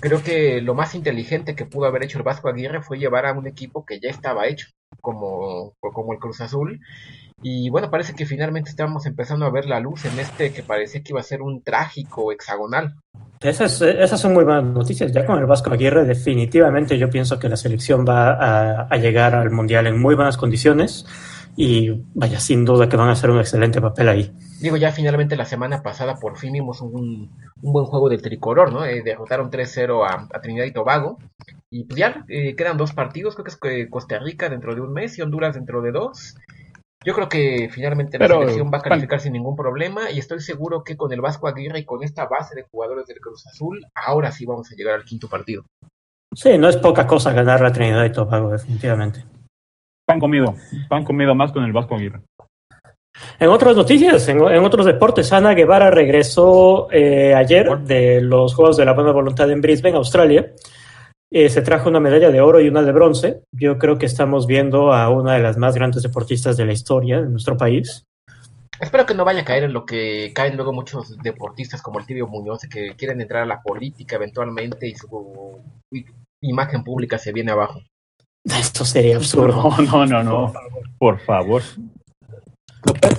creo 0.00 0.22
que 0.22 0.60
lo 0.60 0.74
más 0.74 0.94
inteligente 0.94 1.54
que 1.54 1.64
pudo 1.64 1.86
haber 1.86 2.02
hecho 2.02 2.18
el 2.18 2.24
Vasco 2.24 2.48
Aguirre 2.48 2.82
fue 2.82 2.98
llevar 2.98 3.24
a 3.24 3.32
un 3.32 3.46
equipo 3.46 3.86
que 3.86 3.98
ya 3.98 4.10
estaba 4.10 4.46
hecho, 4.46 4.68
como, 5.00 5.74
como 5.80 6.12
el 6.12 6.18
Cruz 6.18 6.40
Azul. 6.40 6.80
Y 7.42 7.70
bueno, 7.70 7.90
parece 7.90 8.14
que 8.14 8.26
finalmente 8.26 8.70
estamos 8.70 9.06
empezando 9.06 9.46
a 9.46 9.50
ver 9.50 9.66
la 9.66 9.80
luz 9.80 10.04
en 10.04 10.18
este 10.18 10.52
que 10.52 10.62
parecía 10.62 11.02
que 11.02 11.12
iba 11.12 11.20
a 11.20 11.24
ser 11.24 11.40
un 11.40 11.62
trágico 11.62 12.32
hexagonal. 12.32 12.94
Esas, 13.40 13.80
esas 13.80 14.20
son 14.20 14.34
muy 14.34 14.44
buenas 14.44 14.64
noticias. 14.64 15.12
Ya 15.12 15.24
con 15.24 15.38
el 15.38 15.46
Vasco 15.46 15.70
Aguirre, 15.70 16.04
definitivamente 16.04 16.98
yo 16.98 17.08
pienso 17.08 17.38
que 17.38 17.48
la 17.48 17.56
selección 17.56 18.04
va 18.08 18.32
a, 18.32 18.88
a 18.90 18.96
llegar 18.96 19.36
al 19.36 19.50
Mundial 19.50 19.86
en 19.86 20.00
muy 20.00 20.16
buenas 20.16 20.36
condiciones 20.36 21.06
y 21.60 21.90
vaya, 22.14 22.38
sin 22.38 22.64
duda 22.64 22.88
que 22.88 22.96
van 22.96 23.08
a 23.08 23.12
hacer 23.12 23.30
un 23.30 23.40
excelente 23.40 23.80
papel 23.80 24.08
ahí. 24.08 24.32
Digo, 24.60 24.76
ya 24.76 24.92
finalmente 24.92 25.34
la 25.34 25.44
semana 25.44 25.82
pasada 25.82 26.14
por 26.14 26.38
fin 26.38 26.52
vimos 26.52 26.80
un, 26.80 27.30
un 27.62 27.72
buen 27.72 27.84
juego 27.84 28.08
del 28.08 28.22
tricolor, 28.22 28.72
¿no? 28.72 28.84
Eh, 28.84 29.02
derrotaron 29.04 29.50
3-0 29.50 30.06
a, 30.08 30.28
a 30.32 30.40
Trinidad 30.40 30.66
y 30.66 30.72
Tobago. 30.72 31.18
Y 31.70 31.84
pues 31.84 31.98
ya 31.98 32.24
eh, 32.28 32.56
quedan 32.56 32.78
dos 32.78 32.92
partidos, 32.92 33.34
creo 33.34 33.44
que 33.44 33.82
es 33.82 33.88
Costa 33.90 34.18
Rica 34.18 34.48
dentro 34.48 34.74
de 34.74 34.80
un 34.80 34.92
mes 34.92 35.18
y 35.18 35.22
Honduras 35.22 35.54
dentro 35.54 35.82
de 35.82 35.92
dos. 35.92 36.34
Yo 37.04 37.14
creo 37.14 37.28
que 37.28 37.68
finalmente 37.70 38.18
la 38.18 38.26
Pero, 38.26 38.40
selección 38.40 38.70
va 38.72 38.78
a 38.78 38.82
calificar 38.82 39.20
sin 39.20 39.32
ningún 39.32 39.54
problema 39.54 40.10
y 40.10 40.18
estoy 40.18 40.40
seguro 40.40 40.82
que 40.82 40.96
con 40.96 41.12
el 41.12 41.20
Vasco 41.20 41.46
Aguirre 41.46 41.80
y 41.80 41.84
con 41.84 42.02
esta 42.02 42.26
base 42.26 42.56
de 42.56 42.64
jugadores 42.64 43.06
del 43.06 43.20
Cruz 43.20 43.46
Azul, 43.46 43.86
ahora 43.94 44.32
sí 44.32 44.44
vamos 44.46 44.70
a 44.72 44.74
llegar 44.74 44.94
al 44.94 45.04
quinto 45.04 45.28
partido. 45.28 45.64
Sí, 46.34 46.58
no 46.58 46.68
es 46.68 46.76
poca 46.76 47.06
cosa 47.06 47.32
ganar 47.32 47.60
la 47.60 47.72
Trinidad 47.72 48.04
y 48.04 48.12
Tobago, 48.12 48.50
definitivamente. 48.50 49.24
Pan 50.06 50.18
comido, 50.18 50.54
pan 50.88 51.04
comido 51.04 51.34
más 51.34 51.52
con 51.52 51.64
el 51.64 51.72
Vasco 51.72 51.94
Aguirre. 51.94 52.22
En 53.38 53.48
otras 53.48 53.76
noticias, 53.76 54.26
en, 54.28 54.40
en 54.40 54.64
otros 54.64 54.86
deportes, 54.86 55.32
Ana 55.32 55.54
Guevara 55.54 55.90
regresó 55.90 56.90
eh, 56.90 57.34
ayer 57.34 57.78
de 57.80 58.20
los 58.20 58.54
Juegos 58.54 58.76
de 58.76 58.84
la 58.84 58.94
Buena 58.94 59.12
Voluntad 59.12 59.50
en 59.50 59.60
Brisbane, 59.60 59.96
Australia. 59.96 60.52
Eh, 61.30 61.50
se 61.50 61.60
trajo 61.60 61.90
una 61.90 62.00
medalla 62.00 62.30
de 62.30 62.40
oro 62.40 62.60
y 62.60 62.68
una 62.68 62.82
de 62.82 62.92
bronce. 62.92 63.42
Yo 63.52 63.78
creo 63.78 63.98
que 63.98 64.06
estamos 64.06 64.46
viendo 64.46 64.92
a 64.92 65.10
una 65.10 65.34
de 65.34 65.40
las 65.40 65.58
más 65.58 65.74
grandes 65.74 66.02
deportistas 66.02 66.56
de 66.56 66.64
la 66.64 66.72
historia 66.72 67.20
de 67.20 67.28
nuestro 67.28 67.56
país. 67.56 68.04
Espero 68.80 69.04
que 69.04 69.14
no 69.14 69.24
vaya 69.24 69.40
a 69.42 69.44
caer 69.44 69.64
en 69.64 69.72
lo 69.72 69.84
que 69.84 70.32
caen 70.34 70.56
luego 70.56 70.72
muchos 70.72 71.18
deportistas 71.18 71.82
como 71.82 71.98
el 71.98 72.06
Tibio 72.06 72.28
Muñoz, 72.28 72.62
que 72.70 72.94
quieren 72.96 73.20
entrar 73.20 73.42
a 73.42 73.46
la 73.46 73.60
política 73.60 74.16
eventualmente 74.16 74.86
y 74.86 74.94
su 74.94 75.60
imagen 76.40 76.84
pública 76.84 77.18
se 77.18 77.32
viene 77.32 77.50
abajo. 77.52 77.82
Esto 78.44 78.84
sería 78.84 79.16
absurdo. 79.16 79.70
No, 79.78 80.06
no, 80.06 80.22
no, 80.22 80.22
no. 80.22 80.52
Por 80.98 81.18
favor. 81.20 81.62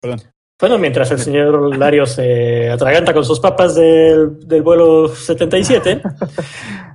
Perdón. 0.00 0.22
Bueno, 0.60 0.76
mientras 0.76 1.10
el 1.12 1.20
señor 1.20 1.76
Lario 1.76 2.04
se 2.04 2.68
atraganta 2.68 3.14
con 3.14 3.24
sus 3.24 3.38
papas 3.38 3.76
del, 3.76 4.40
del 4.40 4.62
vuelo 4.62 5.06
77, 5.06 6.02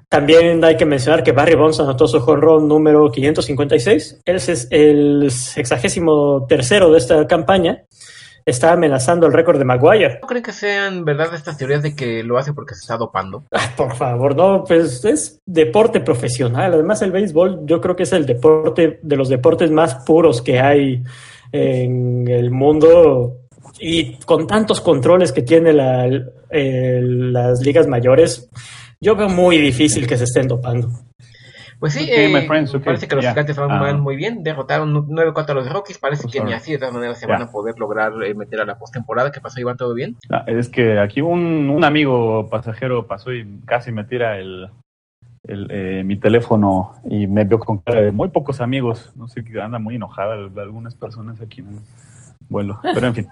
también 0.10 0.64
hay 0.66 0.76
que 0.78 0.86
mencionar 0.86 1.24
que 1.24 1.32
Barry 1.32 1.56
Bonds 1.56 1.80
anotó 1.80 2.06
su 2.08 2.20
jonrón 2.20 2.68
número 2.68 3.10
556. 3.10 4.20
Él 4.26 4.36
es 4.36 4.68
el 4.70 5.32
sexagésimo 5.32 6.46
tercero 6.46 6.92
de 6.92 6.98
esta 6.98 7.26
campaña. 7.26 7.86
Está 8.46 8.74
amenazando 8.74 9.26
el 9.26 9.34
récord 9.34 9.58
de 9.58 9.66
Maguire. 9.66 10.20
¿No 10.22 10.28
creen 10.28 10.44
que 10.44 10.52
sean 10.52 11.06
verdad 11.06 11.34
estas 11.34 11.58
teorías 11.58 11.82
de 11.82 11.96
que 11.96 12.22
lo 12.22 12.38
hace 12.38 12.54
porque 12.54 12.76
se 12.76 12.82
está 12.82 12.98
dopando? 12.98 13.46
Ay, 13.50 13.70
por 13.78 13.96
favor, 13.96 14.36
no, 14.36 14.66
pues 14.66 15.04
es 15.06 15.42
deporte 15.46 16.02
profesional. 16.02 16.74
Además, 16.74 17.02
el 17.02 17.12
béisbol 17.12 17.62
yo 17.66 17.80
creo 17.80 17.96
que 17.96 18.04
es 18.04 18.12
el 18.12 18.26
deporte 18.26 19.00
de 19.02 19.16
los 19.16 19.30
deportes 19.30 19.72
más 19.72 19.96
puros 20.06 20.42
que 20.42 20.60
hay 20.60 21.02
en 21.54 22.28
el 22.28 22.52
mundo 22.52 23.43
y 23.86 24.14
con 24.26 24.48
tantos 24.48 24.80
controles 24.82 25.32
que 25.34 25.42
tiene 25.42 25.74
la, 25.74 26.08
las 26.50 27.62
ligas 27.62 27.88
mayores, 27.88 28.50
yo 29.02 29.16
veo 29.16 29.28
muy 29.30 29.58
difícil 29.58 30.08
que 30.08 30.18
se 30.18 30.24
estén 30.24 30.48
dopando. 30.48 30.90
Pues 31.80 31.96
sí, 31.96 32.08
eh, 32.10 32.30
friends, 32.48 32.72
parece 32.86 33.10
que 33.10 33.16
los 33.16 33.26
gigantes 33.26 33.58
van, 33.58 33.72
Ah. 33.72 33.82
van 33.82 34.00
muy 34.00 34.16
bien, 34.16 34.42
derrotaron 34.42 34.94
9-4 35.10 35.50
a 35.52 35.54
los 35.56 35.70
Rockies, 35.70 35.98
parece 35.98 36.24
Pues 36.24 36.34
que 36.34 36.42
ni 36.42 36.54
así 36.54 36.72
de 36.72 36.78
todas 36.78 36.94
maneras 36.94 37.20
se 37.20 37.28
van 37.28 37.42
a 37.42 37.52
poder 37.52 37.78
lograr 37.78 38.14
eh, 38.24 38.34
meter 38.34 38.62
a 38.62 38.66
la 38.66 38.78
postemporada. 38.78 39.34
¿Qué 39.34 39.42
pasó, 39.42 39.60
Iván? 39.60 39.76
¿Todo 39.76 39.94
bien? 39.94 40.16
Ah, 40.30 40.46
Es 40.48 40.70
que 40.70 40.98
aquí 41.00 41.20
un, 41.20 41.70
un 41.70 41.84
amigo 41.84 42.48
pasajero 42.50 43.06
pasó 43.06 43.34
y 43.34 43.46
casi 43.66 43.92
me 43.92 44.06
tira 44.06 44.38
el, 44.40 44.70
el, 45.46 45.68
eh, 45.72 46.04
mi 46.06 46.16
teléfono 46.16 46.94
y 47.04 47.28
me 47.28 47.44
vio 47.44 47.60
con 47.60 47.80
cara 47.80 48.00
de 48.00 48.14
muy 48.14 48.30
pocos 48.30 48.62
amigos. 48.62 49.12
No 49.18 49.28
sé, 49.28 49.44
que 49.44 49.60
anda 49.60 49.78
muy 49.78 49.96
enojada 49.96 50.36
algunas 50.36 50.96
personas 50.96 51.42
aquí 51.42 51.60
el 51.60 51.66
vuelo. 52.50 52.80
Pero 52.82 53.08
en 53.08 53.16
fin. 53.16 53.28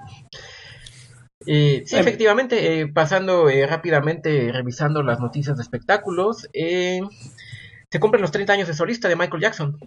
Eh, 1.46 1.84
sí, 1.86 1.96
efectivamente, 1.98 2.82
eh, 2.82 2.88
pasando 2.88 3.50
eh, 3.50 3.66
rápidamente, 3.66 4.52
revisando 4.52 5.02
las 5.02 5.20
noticias 5.20 5.58
de 5.58 5.64
espectáculos, 5.64 6.48
eh, 6.54 7.02
se 7.92 8.00
cumplen 8.00 8.22
los 8.22 8.32
30 8.32 8.54
años 8.54 8.68
de 8.68 8.74
solista 8.74 9.08
de 9.10 9.16
Michael 9.16 9.42
Jackson. 9.42 9.78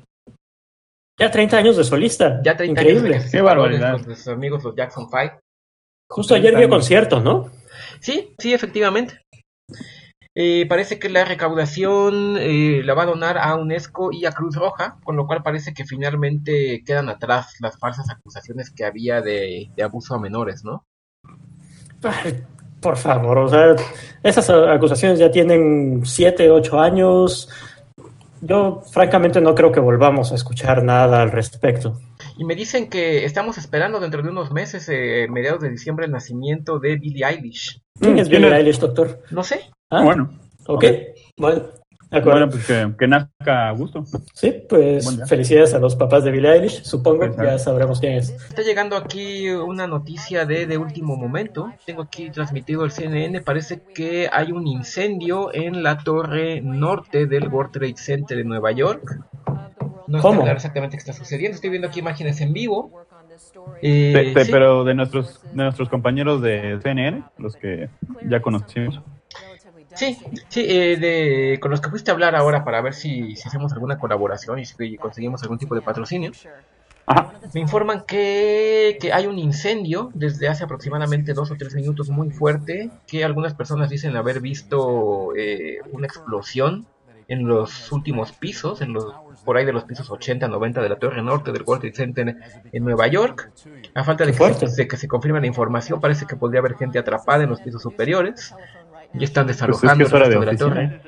Ya 1.18 1.30
30 1.30 1.56
años 1.56 1.76
de 1.76 1.84
solista. 1.84 2.40
Ya 2.42 2.56
30 2.56 2.80
Increíble. 2.82 3.14
años 3.14 3.24
de 3.26 3.30
Qué 3.30 3.40
barbaridad. 3.42 4.00
de 4.00 4.16
sus 4.16 4.28
amigos, 4.28 4.64
los 4.64 4.74
Jackson 4.74 5.08
5. 5.08 5.38
Justo 6.10 6.34
ayer 6.34 6.52
30 6.52 6.58
vio 6.58 6.68
conciertos, 6.68 7.22
¿no? 7.22 7.50
Sí, 8.00 8.34
sí, 8.38 8.52
efectivamente. 8.52 9.20
Eh, 10.36 10.66
parece 10.68 10.98
que 10.98 11.08
la 11.08 11.24
recaudación 11.24 12.36
eh, 12.38 12.82
la 12.84 12.94
va 12.94 13.04
a 13.04 13.06
donar 13.06 13.38
a 13.38 13.54
UNESCO 13.56 14.10
y 14.12 14.26
a 14.26 14.32
Cruz 14.32 14.56
Roja, 14.56 14.98
con 15.04 15.16
lo 15.16 15.26
cual 15.26 15.42
parece 15.42 15.74
que 15.74 15.84
finalmente 15.84 16.82
quedan 16.84 17.08
atrás 17.08 17.54
las 17.60 17.78
falsas 17.78 18.10
acusaciones 18.10 18.70
que 18.70 18.84
había 18.84 19.20
de, 19.22 19.70
de 19.76 19.82
abuso 19.82 20.14
a 20.14 20.20
menores, 20.20 20.64
¿no? 20.64 20.84
Ay, 22.02 22.42
Por 22.80 22.96
favor, 22.96 23.38
o 23.38 23.48
sea, 23.48 23.74
esas 24.22 24.50
acusaciones 24.50 25.18
ya 25.18 25.30
tienen 25.30 26.02
7, 26.04 26.50
8 26.50 26.78
años. 26.80 27.48
Yo 28.40 28.82
francamente 28.92 29.40
no 29.40 29.54
creo 29.54 29.72
que 29.72 29.80
volvamos 29.80 30.32
a 30.32 30.34
escuchar 30.34 30.82
nada 30.84 31.22
al 31.22 31.30
respecto. 31.32 31.98
Y 32.36 32.44
me 32.44 32.54
dicen 32.54 32.88
que 32.90 33.24
estamos 33.24 33.58
esperando 33.58 34.00
dentro 34.00 34.22
de 34.22 34.28
unos 34.28 34.50
meses, 34.52 34.88
eh, 34.88 35.26
mediados 35.30 35.60
de 35.60 35.70
diciembre, 35.70 36.06
el 36.06 36.12
nacimiento 36.12 36.78
de 36.78 36.96
Billie 36.96 37.24
Eilish. 37.26 37.80
¿Quién 38.00 38.16
Mm, 38.16 38.18
es 38.18 38.28
¿quién 38.28 38.42
Billie? 38.42 38.52
Eilish, 38.52 38.78
doctor? 38.78 39.20
No 39.30 39.44
sé, 39.44 39.73
¿Ah? 39.94 40.02
Bueno, 40.02 40.30
Ok, 40.66 40.84
bueno. 41.36 41.62
De 42.10 42.20
acuerdo. 42.20 42.46
Bueno, 42.46 42.50
pues 42.52 42.66
que, 42.66 42.94
que 42.96 43.08
nazca 43.08 43.68
a 43.68 43.72
gusto. 43.72 44.04
Sí, 44.34 44.54
pues 44.68 45.04
Buen 45.04 45.16
día. 45.16 45.26
felicidades 45.26 45.74
a 45.74 45.80
los 45.80 45.96
papás 45.96 46.22
de 46.22 46.30
Billie 46.30 46.52
Eilish, 46.52 46.82
supongo, 46.84 47.24
Exacto. 47.24 47.44
ya 47.50 47.58
sabremos 47.58 47.98
quién 47.98 48.12
es. 48.14 48.30
Está 48.30 48.62
llegando 48.62 48.96
aquí 48.96 49.50
una 49.50 49.86
noticia 49.88 50.46
de, 50.46 50.66
de 50.66 50.78
último 50.78 51.16
momento. 51.16 51.72
Tengo 51.84 52.02
aquí 52.02 52.30
transmitido 52.30 52.84
el 52.84 52.92
CNN. 52.92 53.40
Parece 53.40 53.82
que 53.94 54.28
hay 54.32 54.52
un 54.52 54.66
incendio 54.68 55.52
en 55.52 55.82
la 55.82 55.98
torre 55.98 56.60
norte 56.60 57.26
del 57.26 57.48
World 57.48 57.72
Trade 57.72 57.96
Center 57.96 58.38
en 58.38 58.48
Nueva 58.48 58.70
York. 58.70 59.20
No 60.06 60.20
¿Cómo? 60.20 60.42
claro 60.42 60.56
exactamente 60.56 60.96
qué 60.96 61.00
está 61.00 61.14
sucediendo. 61.14 61.56
Estoy 61.56 61.70
viendo 61.70 61.88
aquí 61.88 61.98
imágenes 61.98 62.40
en 62.40 62.52
vivo. 62.52 62.92
Eh, 63.82 64.12
De- 64.14 64.34
de- 64.34 64.44
sí. 64.44 64.52
Pero 64.52 64.84
de 64.84 64.94
nuestros, 64.94 65.40
de 65.52 65.64
nuestros 65.64 65.88
compañeros 65.88 66.40
de 66.42 66.78
CNN, 66.80 67.24
los 67.38 67.56
que 67.56 67.88
ya 68.28 68.40
conocimos. 68.40 69.00
Sí, 69.94 70.18
sí, 70.48 70.64
eh, 70.68 70.96
de, 70.96 71.60
con 71.60 71.70
los 71.70 71.80
que 71.80 71.90
fuiste 71.90 72.10
a 72.10 72.14
hablar 72.14 72.34
ahora 72.34 72.64
para 72.64 72.80
ver 72.80 72.94
si, 72.94 73.36
si 73.36 73.48
hacemos 73.48 73.72
alguna 73.72 73.98
colaboración 73.98 74.58
y 74.58 74.64
si 74.64 74.96
conseguimos 74.96 75.42
algún 75.42 75.58
tipo 75.58 75.74
de 75.74 75.82
patrocinio. 75.82 76.32
Ajá. 77.06 77.34
Me 77.52 77.60
informan 77.60 78.04
que, 78.06 78.96
que 79.00 79.12
hay 79.12 79.26
un 79.26 79.38
incendio 79.38 80.10
desde 80.14 80.48
hace 80.48 80.64
aproximadamente 80.64 81.34
dos 81.34 81.50
o 81.50 81.56
tres 81.56 81.74
minutos 81.74 82.08
muy 82.08 82.30
fuerte, 82.30 82.90
que 83.06 83.24
algunas 83.24 83.54
personas 83.54 83.90
dicen 83.90 84.16
haber 84.16 84.40
visto 84.40 85.34
eh, 85.36 85.78
una 85.92 86.06
explosión 86.06 86.86
en 87.28 87.46
los 87.46 87.90
últimos 87.92 88.32
pisos, 88.32 88.80
en 88.80 88.92
los 88.92 89.14
por 89.44 89.56
ahí 89.56 89.64
de 89.64 89.72
los 89.72 89.84
pisos 89.84 90.10
80, 90.10 90.48
90 90.48 90.82
de 90.82 90.88
la 90.88 90.96
Torre 90.96 91.22
Norte 91.22 91.52
del 91.52 91.62
World 91.62 91.82
Trade 91.82 91.94
Center 91.94 92.36
en 92.72 92.84
Nueva 92.84 93.06
York. 93.08 93.52
A 93.94 94.04
falta 94.04 94.24
de 94.24 94.32
que, 94.32 94.66
de 94.76 94.88
que 94.88 94.96
se 94.96 95.06
confirme 95.06 95.40
la 95.40 95.46
información, 95.46 96.00
parece 96.00 96.26
que 96.26 96.36
podría 96.36 96.60
haber 96.60 96.76
gente 96.76 96.98
atrapada 96.98 97.44
en 97.44 97.50
los 97.50 97.60
pisos 97.60 97.82
superiores. 97.82 98.54
Y 99.18 99.24
están 99.24 99.46
Pues 99.46 99.56
es 99.56 99.62
que 99.62 99.66
desalojando 99.72 100.04
de 100.40 100.46
la 100.46 100.56
torre. 100.56 100.84
oficina. 100.86 101.00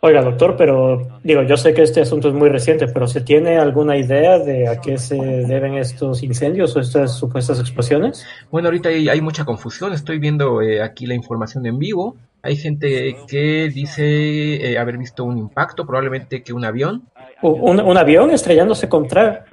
Oiga, 0.00 0.22
doctor, 0.22 0.54
pero 0.56 1.08
digo, 1.24 1.42
yo 1.42 1.56
sé 1.56 1.74
que 1.74 1.82
este 1.82 2.00
asunto 2.00 2.28
es 2.28 2.34
muy 2.34 2.48
reciente, 2.48 2.86
pero 2.86 3.08
¿se 3.08 3.20
tiene 3.20 3.58
alguna 3.58 3.96
idea 3.96 4.38
de 4.38 4.68
a 4.68 4.80
qué 4.80 4.96
se 4.96 5.16
deben 5.16 5.74
estos 5.74 6.22
incendios 6.22 6.76
o 6.76 6.80
estas 6.80 7.18
supuestas 7.18 7.58
explosiones? 7.58 8.24
Bueno, 8.52 8.68
ahorita 8.68 8.90
hay, 8.90 9.08
hay 9.08 9.20
mucha 9.20 9.44
confusión. 9.44 9.92
Estoy 9.92 10.20
viendo 10.20 10.62
eh, 10.62 10.80
aquí 10.82 11.04
la 11.06 11.14
información 11.14 11.66
en 11.66 11.80
vivo. 11.80 12.14
Hay 12.42 12.54
gente 12.54 13.16
que 13.26 13.68
dice 13.74 14.70
eh, 14.70 14.78
haber 14.78 14.98
visto 14.98 15.24
un 15.24 15.36
impacto, 15.36 15.84
probablemente 15.84 16.44
que 16.44 16.52
un 16.52 16.64
avión. 16.64 17.02
¿U- 17.42 17.48
¿Un, 17.48 17.80
un 17.80 17.96
avión 17.98 18.30
estrellándose 18.30 18.88
contra 18.88 19.46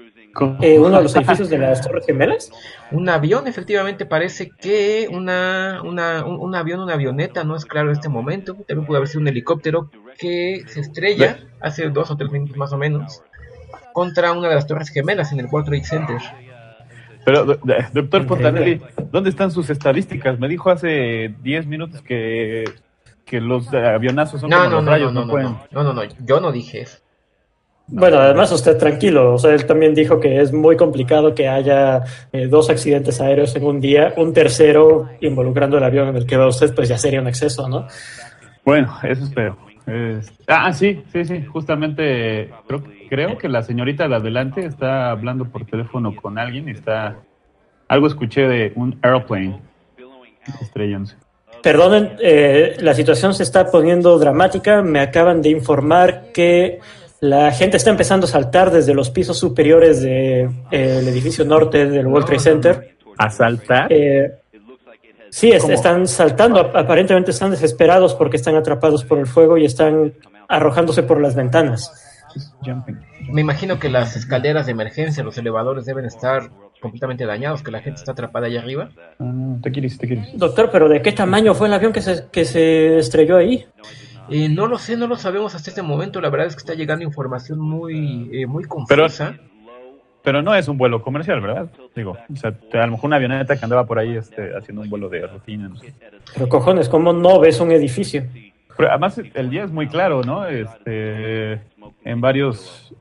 eh, 0.62 0.80
uno 0.80 0.98
de 0.98 1.04
los 1.04 1.15
edificios 1.15 1.50
de 1.50 1.58
las 1.58 1.82
Torres 1.82 2.06
Gemelas? 2.06 2.51
Un 2.92 3.10
avión, 3.10 3.48
efectivamente, 3.48 4.06
parece 4.06 4.50
que 4.50 5.08
una, 5.12 5.82
una, 5.84 6.25
un, 6.25 6.39
un 6.39 6.56
avión, 6.56 6.80
una 6.82 6.94
avioneta, 6.94 7.44
no 7.44 7.56
es 7.56 7.65
claro 7.65 7.89
en 7.89 7.94
este 7.96 8.10
momento. 8.10 8.56
También 8.68 8.86
puede 8.86 8.98
haber 8.98 9.08
sido 9.08 9.22
un 9.22 9.27
helicóptero 9.27 9.89
que 10.18 10.63
se 10.68 10.82
estrella 10.82 11.39
hace 11.62 11.89
dos 11.89 12.12
o 12.12 12.18
tres 12.18 12.32
minutos 12.32 12.58
más 12.58 12.72
o 12.74 12.77
menos 12.77 13.22
contra 13.94 14.34
una 14.34 14.50
de 14.50 14.56
las 14.56 14.68
torres 14.68 14.89
gemelas 14.89 15.32
en 15.32 15.39
el 15.39 15.46
World 15.48 15.68
Trade 15.68 15.84
Center. 15.84 16.18
Pero, 17.25 17.46
doctor. 17.46 18.27
Portanelli, 18.27 18.82
¿dónde 19.12 19.30
están 19.32 19.50
sus 19.51 19.70
estadísticas? 19.70 20.38
Me 20.39 20.48
dijo 20.48 20.70
hace 20.70 21.34
10 21.42 21.65
minutos 21.65 22.01
que, 22.04 22.65
que 23.25 23.42
los 23.42 23.74
avionazos 23.74 24.42
son 24.42 24.50
No, 24.51 24.58
como 24.58 24.70
no, 24.70 24.75
los 24.75 24.86
no, 24.86 24.92
rayos, 24.92 25.13
no, 25.13 25.22
no, 25.22 25.25
no, 25.25 25.32
pueden. 25.32 25.48
no, 25.72 25.84
no, 25.84 25.94
no, 25.94 26.04
no, 26.04 26.10
yo 26.24 26.39
no 26.39 26.51
dije 26.51 26.82
eso. 26.82 27.00
Bueno, 27.88 28.18
además 28.18 28.51
usted 28.51 28.77
tranquilo, 28.77 29.36
o 29.36 29.38
sea, 29.38 29.54
él 29.54 29.65
también 29.68 29.94
dijo 29.94 30.20
que 30.20 30.42
es 30.42 30.51
muy 30.51 30.75
complicado 30.75 31.36
que 31.36 31.48
haya 31.48 32.01
eh, 32.34 32.48
dos 32.48 32.70
accidentes 32.72 33.22
aéreos 33.22 33.56
en 33.56 33.63
un 33.63 33.80
día, 33.80 34.12
un 34.18 34.34
tercero 34.34 35.08
involucrando 35.22 35.77
el 35.77 35.84
avión 35.84 36.08
en 36.08 36.15
el 36.15 36.25
que 36.25 36.36
va 36.36 36.48
usted, 36.48 36.74
pues 36.74 36.89
ya 36.89 36.98
sería 36.98 37.22
un 37.22 37.27
exceso, 37.27 37.70
¿no? 37.70 37.88
Bueno, 38.65 38.92
eso 39.04 39.24
espero. 39.24 39.58
Es- 39.86 40.32
Ah, 40.48 40.74
sí, 40.74 41.04
sí, 41.13 41.25
sí, 41.25 41.46
justamente 41.46 42.50
creo, 42.68 42.84
creo 43.08 43.38
que 43.38 43.48
la 43.48 43.62
señorita 43.62 44.08
de 44.08 44.15
adelante 44.15 44.65
está 44.65 45.12
hablando 45.12 45.46
por 45.46 45.65
teléfono 45.65 46.15
con 46.15 46.39
alguien 46.39 46.68
y 46.68 46.72
está... 46.72 47.18
Algo 47.88 48.07
escuché 48.07 48.48
de 48.48 48.74
un 48.75 48.98
airplane 49.03 49.60
estrellándose. 50.60 51.16
Perdonen, 51.62 52.14
eh, 52.20 52.77
la 52.79 52.96
situación 52.96 53.36
se 53.36 53.44
está 53.44 53.70
poniendo 53.70 54.18
dramática. 54.18 54.81
Me 54.81 55.00
acaban 55.00 55.42
de 55.44 55.50
informar 55.50 56.31
que 56.33 56.79
la 57.22 57.51
gente 57.51 57.78
está 57.78 57.90
empezando 57.90 58.25
a 58.25 58.30
saltar 58.30 58.72
desde 58.72 58.94
los 58.94 59.10
pisos 59.10 59.38
superiores 59.40 60.01
del 60.01 60.50
edificio 60.72 61.46
norte 61.46 61.86
del 61.86 62.08
World 62.08 62.25
Trade 62.28 62.40
Center. 62.40 62.96
¿Asaltar? 63.18 63.88
Eh, 63.92 64.32
sí, 65.30 65.51
están 65.51 66.08
saltando. 66.08 66.60
Ap- 66.60 66.75
Aparentemente 66.75 67.32
están 67.32 67.51
desesperados 67.51 68.14
porque 68.16 68.38
están 68.38 68.56
atrapados 68.56 69.04
por 69.06 69.18
el 69.20 69.25
fuego 69.28 69.58
y 69.58 69.66
están 69.66 70.14
arrojándose 70.48 71.04
por 71.04 71.22
las 71.22 71.36
ventanas. 71.36 71.92
Me 73.32 73.42
imagino 73.42 73.80
que 73.80 73.90
las 73.90 74.16
escaleras 74.18 74.66
de 74.66 74.74
emergencia, 74.74 75.24
los 75.24 75.38
elevadores 75.38 75.86
deben 75.86 76.04
estar 76.06 76.50
completamente 76.82 77.25
dañados, 77.25 77.64
que 77.64 77.72
la 77.72 77.80
gente 77.80 78.00
está 78.00 78.12
atrapada 78.12 78.48
allá 78.48 78.60
arriba. 78.60 78.90
Ah, 79.20 79.56
te 79.64 79.72
quieres, 79.72 79.98
te 79.98 80.06
quieres. 80.08 80.38
Doctor, 80.38 80.70
pero 80.72 80.90
¿de 80.90 81.01
qué 81.01 81.14
tamaño 81.14 81.56
fue 81.56 81.68
el 81.68 81.74
avión 81.74 81.94
que 81.94 82.01
se, 82.01 82.25
que 82.32 82.44
se 82.46 82.98
estrelló 82.98 83.38
ahí? 83.38 83.66
Eh, 84.29 84.50
no 84.50 84.68
lo 84.68 84.77
sé, 84.77 84.98
no 84.98 85.07
lo 85.07 85.16
sabemos 85.18 85.53
hasta 85.55 85.70
este 85.70 85.81
momento. 85.81 86.20
La 86.22 86.29
verdad 86.29 86.48
es 86.48 86.55
que 86.55 86.59
está 86.59 86.74
llegando 86.74 87.03
información 87.05 87.59
muy, 87.59 88.29
eh, 88.33 88.46
muy 88.48 88.64
confusa. 88.66 89.38
Pero 90.24 90.42
no 90.42 90.55
es 90.55 90.68
un 90.68 90.77
vuelo 90.79 91.03
comercial, 91.03 91.40
¿verdad? 91.40 91.70
Digo, 91.96 92.18
o 92.33 92.35
sea, 92.35 92.51
a 92.74 92.85
lo 92.88 92.94
mejor 92.94 93.05
una 93.09 93.18
avioneta 93.18 93.55
que 93.55 93.64
andaba 93.64 93.85
por 93.85 94.00
ahí 94.00 94.18
este, 94.18 94.55
haciendo 94.57 94.81
un 94.81 94.90
vuelo 94.90 95.07
de 95.07 95.27
rutina. 95.27 95.70
No. 95.70 95.75
Pero 96.33 96.50
cojones, 96.50 96.90
¿cómo 96.90 97.14
no 97.14 97.40
ves 97.40 97.59
un 97.59 97.72
edificio? 97.72 98.24
Pero 98.75 98.90
además 98.90 99.22
el 99.33 99.50
día 99.51 99.64
es 99.66 99.72
muy 99.72 99.88
claro, 99.88 100.24
¿no? 100.24 100.48
Este, 100.48 101.61
en 102.03 102.22
varios 102.22 102.92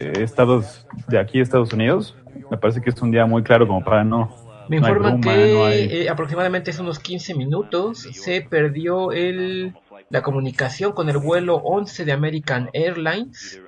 eh, 0.00 0.12
estados 0.20 0.86
de 1.08 1.18
aquí, 1.18 1.40
Estados 1.40 1.74
Unidos, 1.74 2.16
me 2.50 2.56
parece 2.56 2.80
que 2.80 2.88
es 2.88 3.02
un 3.02 3.10
día 3.10 3.26
muy 3.26 3.42
claro 3.42 3.66
como 3.66 3.84
para 3.84 4.02
no... 4.02 4.34
Me 4.68 4.76
informan 4.78 5.20
bruma, 5.20 5.36
que 5.36 5.52
no 5.52 5.64
hay- 5.66 5.88
eh, 5.90 6.08
aproximadamente 6.08 6.70
hace 6.70 6.80
unos 6.80 6.98
15 6.98 7.34
minutos 7.34 7.98
se 8.12 8.40
perdió 8.40 9.12
el, 9.12 9.74
la 10.10 10.22
comunicación 10.22 10.92
con 10.92 11.08
el 11.08 11.18
vuelo 11.18 11.56
11 11.56 12.04
de 12.04 12.12
American 12.12 12.70
Airlines. 12.72 13.60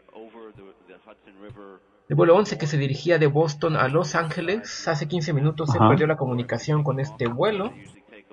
El 2.08 2.16
vuelo 2.16 2.36
11 2.36 2.58
que 2.58 2.66
se 2.66 2.76
dirigía 2.76 3.18
de 3.18 3.26
Boston 3.26 3.76
a 3.76 3.88
Los 3.88 4.14
Ángeles. 4.14 4.86
Hace 4.88 5.08
15 5.08 5.32
minutos 5.32 5.70
se 5.70 5.78
Ajá. 5.78 5.88
perdió 5.88 6.06
la 6.06 6.16
comunicación 6.16 6.84
con 6.84 7.00
este 7.00 7.26
vuelo. 7.26 7.72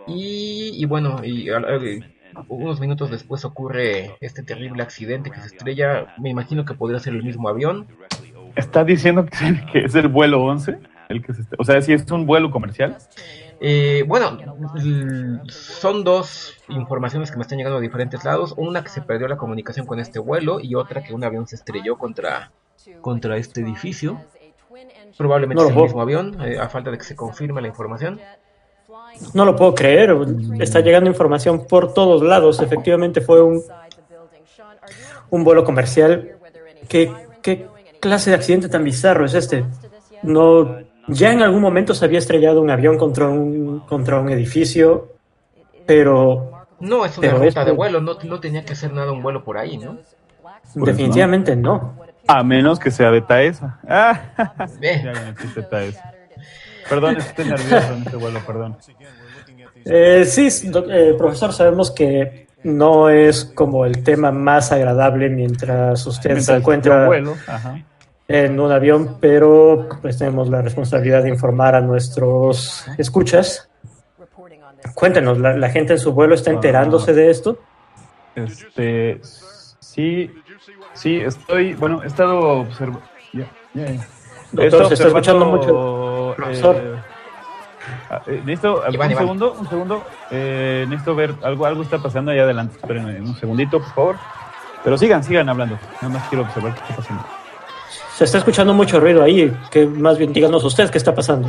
Y, 0.07 0.71
y 0.73 0.85
bueno, 0.85 1.23
y, 1.23 1.49
unos 2.47 2.79
minutos 2.79 3.11
después 3.11 3.45
ocurre 3.45 4.17
este 4.19 4.43
terrible 4.43 4.83
accidente 4.83 5.31
que 5.31 5.39
se 5.39 5.47
estrella. 5.47 6.13
Me 6.17 6.29
imagino 6.29 6.65
que 6.65 6.73
podría 6.73 6.99
ser 6.99 7.13
el 7.13 7.23
mismo 7.23 7.49
avión. 7.49 7.87
¿Está 8.55 8.83
diciendo 8.83 9.25
que, 9.71 9.79
es 9.79 9.95
el 9.95 10.07
vuelo 10.07 10.43
11? 10.43 10.77
El 11.09 11.23
que 11.23 11.33
se 11.33 11.43
o 11.57 11.63
sea, 11.63 11.81
si 11.81 11.93
es 11.93 12.09
un 12.11 12.25
vuelo 12.25 12.51
comercial. 12.51 12.97
Eh, 13.63 14.03
bueno, 14.07 14.37
l- 14.75 15.39
son 15.47 16.03
dos 16.03 16.55
informaciones 16.69 17.29
que 17.29 17.37
me 17.37 17.43
están 17.43 17.59
llegando 17.59 17.79
de 17.79 17.83
diferentes 17.83 18.23
lados. 18.23 18.55
Una 18.57 18.83
que 18.83 18.89
se 18.89 19.01
perdió 19.01 19.27
la 19.27 19.37
comunicación 19.37 19.85
con 19.85 19.99
este 19.99 20.17
vuelo 20.19 20.59
y 20.59 20.73
otra 20.73 21.03
que 21.03 21.13
un 21.13 21.23
avión 21.23 21.47
se 21.47 21.55
estrelló 21.57 21.95
contra, 21.97 22.51
contra 23.01 23.37
este 23.37 23.61
edificio. 23.61 24.19
Probablemente 25.15 25.61
No 25.61 25.69
lo 25.69 25.69
es 25.69 25.75
el 25.77 25.83
mismo 25.83 26.01
avión, 26.01 26.41
eh, 26.41 26.57
a 26.59 26.69
falta 26.69 26.89
de 26.89 26.97
que 26.97 27.03
se 27.03 27.15
confirme 27.15 27.61
la 27.61 27.67
información. 27.67 28.19
No 29.35 29.45
lo 29.45 29.55
puedo 29.55 29.75
creer. 29.75 30.15
Está 30.59 30.79
llegando 30.79 31.09
información 31.09 31.67
por 31.67 31.93
todos 31.93 32.23
lados. 32.23 32.59
Efectivamente 32.61 33.21
fue 33.21 33.43
un, 33.43 33.61
un 35.29 35.43
vuelo 35.43 35.63
comercial. 35.63 36.31
¿Qué, 36.87 37.13
¿Qué 37.43 37.67
clase 37.99 38.31
de 38.31 38.37
accidente 38.37 38.69
tan 38.69 38.83
bizarro 38.83 39.25
es 39.25 39.33
este? 39.35 39.65
No, 40.23 40.79
ya 41.07 41.31
en 41.31 41.41
algún 41.41 41.61
momento 41.61 41.93
se 41.93 42.05
había 42.05 42.19
estrellado 42.19 42.61
un 42.61 42.69
avión 42.69 42.97
contra 42.97 43.27
un, 43.27 43.79
contra 43.81 44.19
un 44.19 44.29
edificio, 44.29 45.09
pero 45.85 46.51
No, 46.79 47.05
es 47.05 47.17
una 47.17 47.27
Pero 47.27 47.37
ruta 47.39 47.47
esto- 47.47 47.65
de 47.65 47.71
vuelo, 47.71 48.01
no, 48.01 48.17
no 48.23 48.39
tenía 48.39 48.63
que 48.65 48.75
ser 48.75 48.93
nada 48.93 49.11
un 49.11 49.21
vuelo 49.21 49.43
por 49.43 49.57
ahí, 49.57 49.77
¿no? 49.77 49.97
definitivamente 50.75 51.55
no. 51.55 51.95
A 52.27 52.43
menos 52.43 52.79
que 52.79 52.91
sea 52.91 53.11
de 53.11 53.21
Taesa. 53.21 53.79
Ah, 53.87 54.19
Eh, 54.81 55.01
ya 55.03 55.11
me 55.55 55.61
Taesa. 55.63 56.13
Perdón, 56.87 57.17
estoy 57.17 57.45
nervioso 57.45 57.93
en 57.93 58.03
este 58.03 58.17
vuelo, 58.17 58.39
perdón. 58.45 58.77
Eh, 59.85 60.23
sí, 60.25 60.67
do- 60.69 60.89
eh, 60.89 61.13
profesor, 61.17 61.51
sabemos 61.53 61.91
que 61.91 62.47
no 62.63 63.09
es 63.09 63.43
como 63.45 63.85
el 63.85 64.03
tema 64.03 64.31
más 64.31 64.71
agradable 64.71 65.29
mientras 65.29 66.05
usted 66.05 66.29
se 66.29 66.33
Mientras 66.35 66.59
encuentra 66.59 67.01
yo 67.01 67.05
vuelo, 67.07 67.35
ajá. 67.47 67.79
En 68.33 68.59
un 68.59 68.71
avión, 68.71 69.17
pero 69.19 69.87
pues 70.01 70.17
tenemos 70.17 70.49
la 70.49 70.61
responsabilidad 70.61 71.23
de 71.23 71.29
informar 71.29 71.75
a 71.75 71.81
nuestros 71.81 72.85
escuchas. 72.97 73.69
Cuéntenos, 74.95 75.37
¿la, 75.37 75.55
la 75.55 75.69
gente 75.69 75.93
en 75.93 75.99
su 75.99 76.13
vuelo 76.13 76.35
está 76.35 76.51
enterándose 76.51 77.13
de 77.13 77.29
esto? 77.29 77.59
Este, 78.35 79.19
sí, 79.79 80.31
sí, 80.93 81.17
estoy, 81.17 81.73
bueno, 81.73 82.01
he 82.03 82.07
estado 82.07 82.61
observando. 82.61 83.01
Doctor, 84.51 84.87
se 84.87 84.93
está 84.95 85.07
escuchando 85.07 85.45
mucho. 85.45 86.33
Profesor. 86.35 86.75
eh, 86.75 86.95
ah, 88.09 88.21
eh, 88.27 88.41
un 88.43 88.93
Iván. 88.93 89.15
segundo, 89.15 89.55
un 89.59 89.69
segundo. 89.69 90.03
Eh, 90.29 90.85
necesito 90.87 91.15
ver, 91.15 91.35
algo, 91.41 91.65
algo 91.65 91.83
está 91.83 91.99
pasando 91.99 92.31
allá 92.31 92.43
adelante. 92.43 92.77
Espérenme 92.77 93.19
un 93.21 93.35
segundito, 93.35 93.79
por 93.79 93.93
favor. 93.93 94.15
Pero 94.83 94.97
sigan, 94.97 95.23
sigan 95.23 95.47
hablando. 95.47 95.77
Nada 96.01 96.13
más 96.15 96.27
quiero 96.29 96.43
observar 96.43 96.73
qué 96.73 96.81
está 96.81 96.95
pasando. 96.95 97.23
Se 98.15 98.25
está 98.25 98.37
escuchando 98.37 98.73
mucho 98.73 98.99
ruido 98.99 99.23
ahí, 99.23 99.51
que 99.71 99.85
más 99.87 100.17
bien 100.17 100.31
díganos 100.33 100.63
ustedes 100.63 100.91
qué 100.91 100.97
está 100.97 101.15
pasando. 101.15 101.47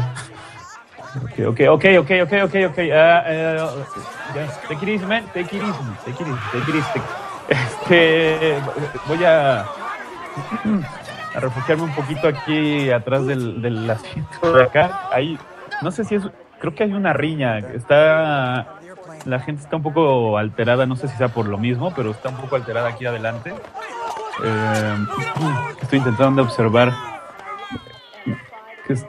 Ok, 1.22 1.46
ok, 1.48 1.60
ok, 1.68 1.84
ok, 2.00 2.10
ok, 2.22 2.32
ok, 2.44 2.54
ok. 2.70 2.78
eh, 2.78 3.58
ya, 4.34 4.46
Take 4.68 4.74
it 4.82 4.88
easy, 4.88 5.04
man. 5.04 5.24
Take 5.34 5.54
it 5.56 5.62
easy. 5.62 5.78
Take 6.06 6.22
it 6.22 6.28
easy. 6.28 6.40
Take 6.52 6.70
it 6.70 6.76
easy. 6.76 7.00
Este, 7.48 8.58
voy 9.06 9.22
a, 9.24 9.60
a 11.34 11.40
refugiarme 11.40 11.84
un 11.84 11.94
poquito 11.94 12.28
aquí 12.28 12.90
atrás 12.90 13.26
del, 13.26 13.60
del 13.60 13.90
asiento 13.90 14.52
de 14.54 14.62
acá. 14.62 15.08
Ahí, 15.12 15.38
no 15.82 15.90
sé 15.90 16.04
si 16.04 16.14
es, 16.14 16.22
creo 16.60 16.74
que 16.74 16.84
hay 16.84 16.94
una 16.94 17.12
riña. 17.12 17.58
Está, 17.58 18.78
la 19.26 19.40
gente 19.40 19.62
está 19.62 19.76
un 19.76 19.82
poco 19.82 20.38
alterada. 20.38 20.86
No 20.86 20.96
sé 20.96 21.08
si 21.08 21.16
sea 21.18 21.28
por 21.28 21.46
lo 21.46 21.58
mismo, 21.58 21.92
pero 21.94 22.12
está 22.12 22.30
un 22.30 22.36
poco 22.36 22.56
alterada 22.56 22.88
aquí 22.88 23.04
adelante. 23.04 23.52
Eh, 24.42 24.96
estoy 25.80 25.98
intentando 25.98 26.42
observar. 26.42 26.92
¿Qué 28.86 28.92
es? 28.94 29.02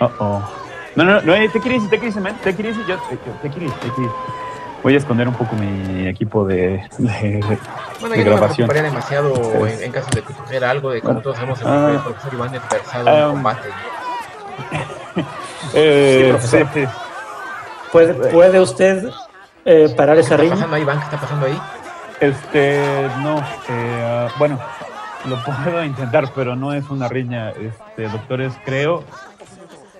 Uh 0.00 0.04
oh. 0.18 0.42
No, 0.96 1.04
no, 1.04 1.20
no, 1.22 1.34
eh, 1.34 1.48
te 1.48 1.60
quieres, 1.60 1.88
te 1.88 1.98
quieres, 1.98 2.16
man, 2.16 2.36
te 2.42 2.54
quieres, 2.54 2.76
yo, 2.86 2.96
te, 2.98 3.16
te 3.16 3.50
quieres, 3.50 3.72
te 3.80 3.88
quieres. 3.92 4.12
Voy 4.82 4.94
a 4.94 4.98
esconder 4.98 5.28
un 5.28 5.34
poco 5.34 5.54
mi 5.56 6.06
equipo 6.08 6.44
de, 6.44 6.82
de, 6.98 7.40
Bueno, 8.00 8.14
de 8.14 8.24
yo 8.24 8.24
no 8.24 8.30
me 8.30 8.36
grabación. 8.36 8.68
demasiado 8.68 9.66
en, 9.66 9.82
en 9.82 9.92
caso 9.92 10.08
de 10.14 10.22
que 10.22 10.32
tuviera 10.32 10.70
algo 10.70 10.90
de 10.90 11.00
como 11.02 11.20
todos 11.20 11.36
sabemos 11.36 11.60
el 11.60 11.66
Ah. 11.68 12.00
profesor 12.04 12.34
Iván 12.34 12.54
es 12.54 12.62
versado 12.68 13.08
en 13.08 13.22
Ah, 13.22 13.28
combate. 13.30 13.68
Eh, 15.74 16.22
Sí, 16.24 16.30
profesor. 16.30 16.68
sí, 16.72 16.80
sí. 16.86 16.92
¿Puede, 17.92 18.14
puede 18.30 18.60
usted 18.60 19.10
eh, 19.64 19.92
parar 19.96 20.14
¿Qué 20.16 20.20
esa 20.20 20.34
está 20.34 20.42
riña? 20.42 20.54
pasando 20.54 20.76
ahí, 20.76 20.82
Iván? 20.82 20.98
¿Qué 20.98 21.04
está 21.04 21.16
pasando 21.20 21.46
ahí? 21.46 21.60
Este, 22.20 23.08
no, 23.22 23.38
eh, 23.38 24.02
ah, 24.04 24.28
bueno, 24.38 24.58
lo 25.26 25.42
puedo 25.44 25.84
intentar, 25.84 26.32
pero 26.34 26.56
no 26.56 26.72
es 26.72 26.88
una 26.90 27.08
riña. 27.08 27.50
Este, 27.50 28.08
doctores, 28.08 28.52
creo, 28.64 29.04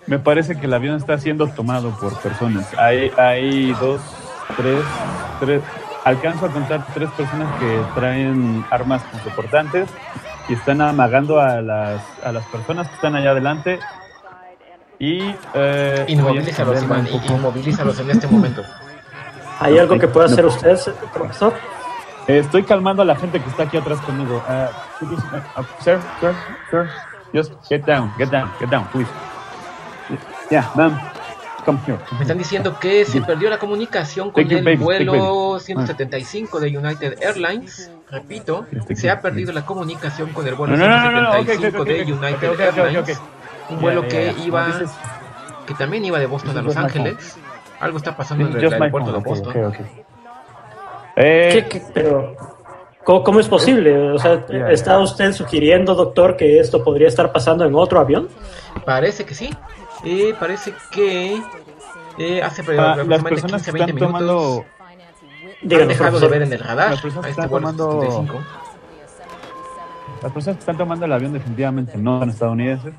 me 0.06 0.18
parece 0.18 0.58
que 0.58 0.66
el 0.66 0.74
avión 0.74 0.96
está 0.96 1.18
siendo 1.18 1.46
tomado 1.48 1.90
por 1.98 2.18
personas. 2.20 2.66
Hay, 2.76 3.12
hay 3.16 3.72
dos, 3.74 4.00
tres, 4.56 4.84
tres, 5.38 5.62
alcanzo 6.04 6.46
a 6.46 6.48
contar 6.50 6.86
tres 6.94 7.10
personas 7.10 7.54
que 7.60 7.80
traen 7.94 8.64
armas 8.70 9.02
soportantes 9.22 9.88
y 10.48 10.54
están 10.54 10.80
amagando 10.80 11.38
a 11.40 11.60
las, 11.60 12.02
a 12.24 12.32
las 12.32 12.44
personas 12.46 12.88
que 12.88 12.94
están 12.94 13.14
allá 13.14 13.30
adelante. 13.30 13.78
Y 14.98 15.34
eh, 15.54 16.04
Inmovilízalos, 16.08 16.82
Iván, 16.82 17.06
inmovilízalos 17.06 18.00
en 18.00 18.10
este 18.10 18.26
momento. 18.26 18.62
¿Hay 19.60 19.78
algo 19.78 19.98
que 19.98 20.08
pueda 20.08 20.26
hacer 20.26 20.46
usted, 20.46 20.76
profesor? 21.12 21.52
Estoy 22.28 22.62
calmando 22.62 23.02
a 23.02 23.04
la 23.06 23.16
gente 23.16 23.40
que 23.40 23.48
está 23.48 23.62
aquí 23.64 23.78
atrás 23.78 24.00
conmigo. 24.02 24.42
Uh, 24.46 24.98
could 24.98 25.10
you- 25.10 25.16
uh, 25.16 25.64
sir, 25.82 25.98
sir, 26.20 26.34
sir, 26.70 26.88
just 27.32 27.52
get 27.68 27.84
down, 27.86 28.12
get 28.18 28.28
down, 28.30 28.50
get 28.60 28.68
down, 28.68 28.86
please. 28.92 29.08
Yeah, 30.50 30.70
ma'am, 30.74 30.98
come 31.64 31.78
here. 31.86 31.98
Me 32.12 32.20
están 32.22 32.36
diciendo 32.36 32.78
que 32.78 33.06
se 33.06 33.22
perdió 33.22 33.48
la 33.48 33.58
comunicación 33.58 34.30
con 34.30 34.50
el 34.50 34.76
vuelo 34.76 35.54
baby. 35.54 35.60
175 35.64 36.60
de 36.60 36.76
United 36.76 37.22
Airlines. 37.22 37.90
Repito, 38.10 38.66
se 38.94 39.10
ha 39.10 39.20
perdido 39.22 39.52
la 39.52 39.64
comunicación 39.64 40.30
con 40.32 40.46
el 40.46 40.54
vuelo 40.54 40.76
No, 40.76 40.86
no, 40.86 41.00
no, 41.00 41.10
no, 41.10 41.20
no, 41.22 41.30
ok, 41.30 41.36
ok, 41.40 41.46
175 41.58 41.82
ok, 41.82 41.88
de 41.88 42.12
United 42.12 42.60
Airlines. 42.60 43.20
Un 43.70 43.80
vuelo 43.80 44.06
que 44.06 44.34
iba, 44.44 44.68
que 45.66 45.74
también 45.74 46.04
iba 46.04 46.18
de 46.18 46.26
Boston 46.26 46.56
a 46.58 46.62
Los 46.62 46.76
Ángeles. 46.76 47.36
Algo 47.80 47.96
está 47.96 48.14
pasando 48.16 48.48
en 48.48 48.56
el 48.56 48.72
aeropuerto 48.72 49.12
de 49.12 49.18
Boston. 49.20 49.74
Eh, 51.20 51.50
¿Qué- 51.52 51.68
qué- 51.68 51.82
pero, 51.92 52.36
¿cómo, 53.02 53.24
cómo 53.24 53.40
es 53.40 53.48
posible? 53.48 54.12
O 54.12 54.18
sea, 54.18 54.44
¿está 54.70 54.98
usted 54.98 55.32
sugiriendo, 55.32 55.94
doctor, 55.96 56.36
que 56.36 56.60
esto 56.60 56.84
podría 56.84 57.08
estar 57.08 57.32
pasando 57.32 57.64
en 57.64 57.74
otro 57.74 57.98
avión? 57.98 58.28
Parece 58.84 59.24
que 59.24 59.34
sí. 59.34 59.50
Eh, 60.04 60.32
parece 60.38 60.72
que 60.92 61.42
eh, 62.18 62.40
hace 62.42 62.62
ah, 62.78 62.96
las 63.06 63.24
personas 63.24 63.62
15, 63.62 63.64
que 63.64 63.72
20 63.72 63.92
están 63.92 64.12
minutos 64.12 64.28
tomando, 64.28 64.64
han 65.82 65.88
dejado 65.88 66.20
de 66.20 66.28
ver 66.28 66.42
en 66.42 66.52
el 66.52 66.60
radar 66.60 66.90
Las 66.92 67.00
personas 67.02 67.30
este 67.30 67.48
tomando- 67.48 68.00
75. 68.00 68.40
las 70.22 70.32
personas 70.32 70.56
que 70.56 70.60
están 70.60 70.76
tomando 70.78 71.04
el 71.06 71.12
avión 71.12 71.32
definitivamente 71.32 71.96
no 71.98 72.20
son 72.20 72.30
estadounidenses 72.30 72.92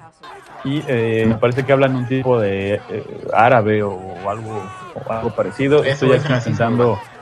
y 0.65 0.83
eh, 0.87 1.25
me 1.27 1.35
parece 1.35 1.65
que 1.65 1.71
hablan 1.71 1.95
un 1.95 2.05
tipo 2.07 2.37
de 2.39 2.81
eh, 2.89 3.03
árabe 3.33 3.81
o 3.81 3.97
algo, 4.29 4.61
o 5.05 5.11
algo 5.11 5.29
parecido. 5.35 5.79
Eso 5.83 6.05
Estoy 6.05 6.11
es 6.11 6.23
aquí 6.25 6.33
racismo, 6.33 6.51
intentando... 6.51 6.93
Eh, 6.93 7.18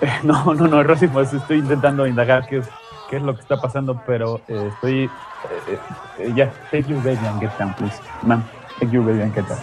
no, 0.22 0.54
no, 0.54 0.66
no 0.68 0.80
es 0.80 0.86
racismo, 0.86 1.20
es- 1.20 1.32
estoy 1.32 1.58
intentando 1.58 2.06
indagar 2.06 2.46
qué 2.46 2.58
es, 2.58 2.68
qué 3.10 3.16
es 3.16 3.22
lo 3.22 3.34
que 3.34 3.40
está 3.40 3.56
pasando, 3.60 4.00
pero 4.06 4.40
eh, 4.48 4.70
estoy... 4.72 5.04
eh, 5.04 5.78
eh, 6.18 6.32
Ya, 6.34 6.50
take 6.70 6.84
your 6.84 7.02
baby 7.02 7.18
and 7.26 7.40
get 7.40 7.50
down, 7.58 7.74
please. 7.74 7.96
Ma'am, 8.22 8.42
take 8.78 8.90
your 8.92 9.04
baby 9.04 9.22
and 9.22 9.34
get 9.34 9.46
down. 9.46 9.58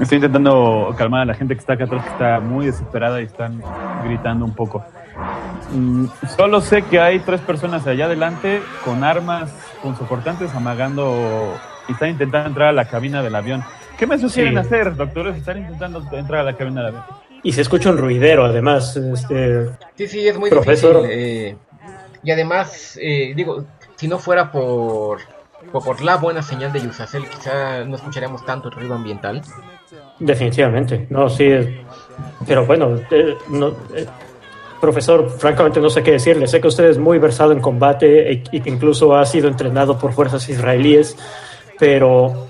Estoy 0.00 0.16
intentando 0.16 0.94
calmar 0.96 1.20
a 1.22 1.24
la 1.26 1.34
gente 1.34 1.54
que 1.54 1.60
está 1.60 1.74
acá 1.74 1.84
atrás, 1.84 2.02
que 2.04 2.10
está 2.10 2.40
muy 2.40 2.64
desesperada 2.66 3.20
y 3.20 3.24
están 3.24 3.60
gritando 4.04 4.44
un 4.46 4.54
poco. 4.54 4.82
Mm, 5.70 6.06
Solo 6.36 6.60
sé 6.62 6.82
que 6.82 6.98
hay 6.98 7.18
tres 7.20 7.40
personas 7.42 7.86
allá 7.86 8.06
adelante 8.06 8.62
con 8.86 9.04
armas, 9.04 9.52
con 9.82 9.94
soportantes, 9.96 10.54
amagando 10.54 11.54
y 11.88 11.92
están 11.92 12.08
intentando 12.08 12.48
entrar 12.48 12.68
a 12.68 12.72
la 12.72 12.86
cabina 12.86 13.22
del 13.22 13.34
avión. 13.34 13.62
¿Qué 13.98 14.06
me 14.06 14.18
sugieren 14.18 14.54
Sí. 14.54 14.58
hacer, 14.60 14.96
doctores? 14.96 15.36
Están 15.36 15.58
intentando 15.58 16.02
entrar 16.12 16.40
a 16.40 16.44
la 16.44 16.54
cabina 16.56 16.80
del 16.82 16.88
avión. 16.96 17.04
Y 17.42 17.52
se 17.52 17.60
escucha 17.62 17.90
un 17.90 17.98
ruidero, 17.98 18.44
además. 18.44 18.96
Este, 18.96 19.66
Sí, 19.96 20.06
sí, 20.08 20.28
es 20.28 20.38
muy 20.38 20.50
Profesor. 20.50 21.02
difícil. 21.02 21.18
eh, 21.18 21.56
y 22.22 22.30
además, 22.30 22.98
eh, 23.02 23.32
digo, 23.34 23.64
si 23.96 24.06
no 24.06 24.18
fuera 24.18 24.52
por, 24.52 25.18
por, 25.72 25.82
por 25.84 26.00
la 26.02 26.16
buena 26.16 26.42
señal 26.42 26.72
de 26.72 26.80
Yusacel, 26.82 27.28
quizá 27.28 27.84
no 27.84 27.96
escucharíamos 27.96 28.44
tanto 28.44 28.68
el 28.68 28.74
ruido 28.74 28.94
ambiental. 28.94 29.42
definitivamente, 30.18 31.06
no, 31.10 31.28
sí. 31.28 31.44
es- 31.46 31.68
Pero 32.46 32.64
bueno, 32.64 32.96
eh, 33.10 33.36
no, 33.48 33.68
eh, 33.94 34.06
profesor, 34.80 35.28
francamente 35.38 35.80
no 35.80 35.90
sé 35.90 36.02
qué 36.02 36.12
decirle. 36.12 36.46
Sé 36.46 36.60
que 36.60 36.68
usted 36.68 36.84
es 36.84 36.98
muy 36.98 37.18
versado 37.18 37.50
en 37.52 37.60
combate 37.60 38.30
e- 38.32 38.42
y 38.52 38.60
que 38.60 38.70
incluso 38.70 39.16
ha 39.16 39.24
sido 39.26 39.48
entrenado 39.48 39.98
por 39.98 40.12
fuerzas 40.12 40.48
israelíes, 40.48 41.16
pero 41.78 42.46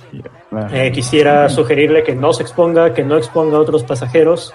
Eh, 0.71 0.93
quisiera 0.93 1.49
sugerirle 1.49 2.03
que 2.03 2.15
no 2.15 2.35
se 2.35 2.43
exponga, 2.43 2.93
que 2.93 3.03
no 3.03 3.17
exponga 3.17 3.57
a 3.57 3.61
otros 3.61 3.85
pasajeros. 3.85 4.53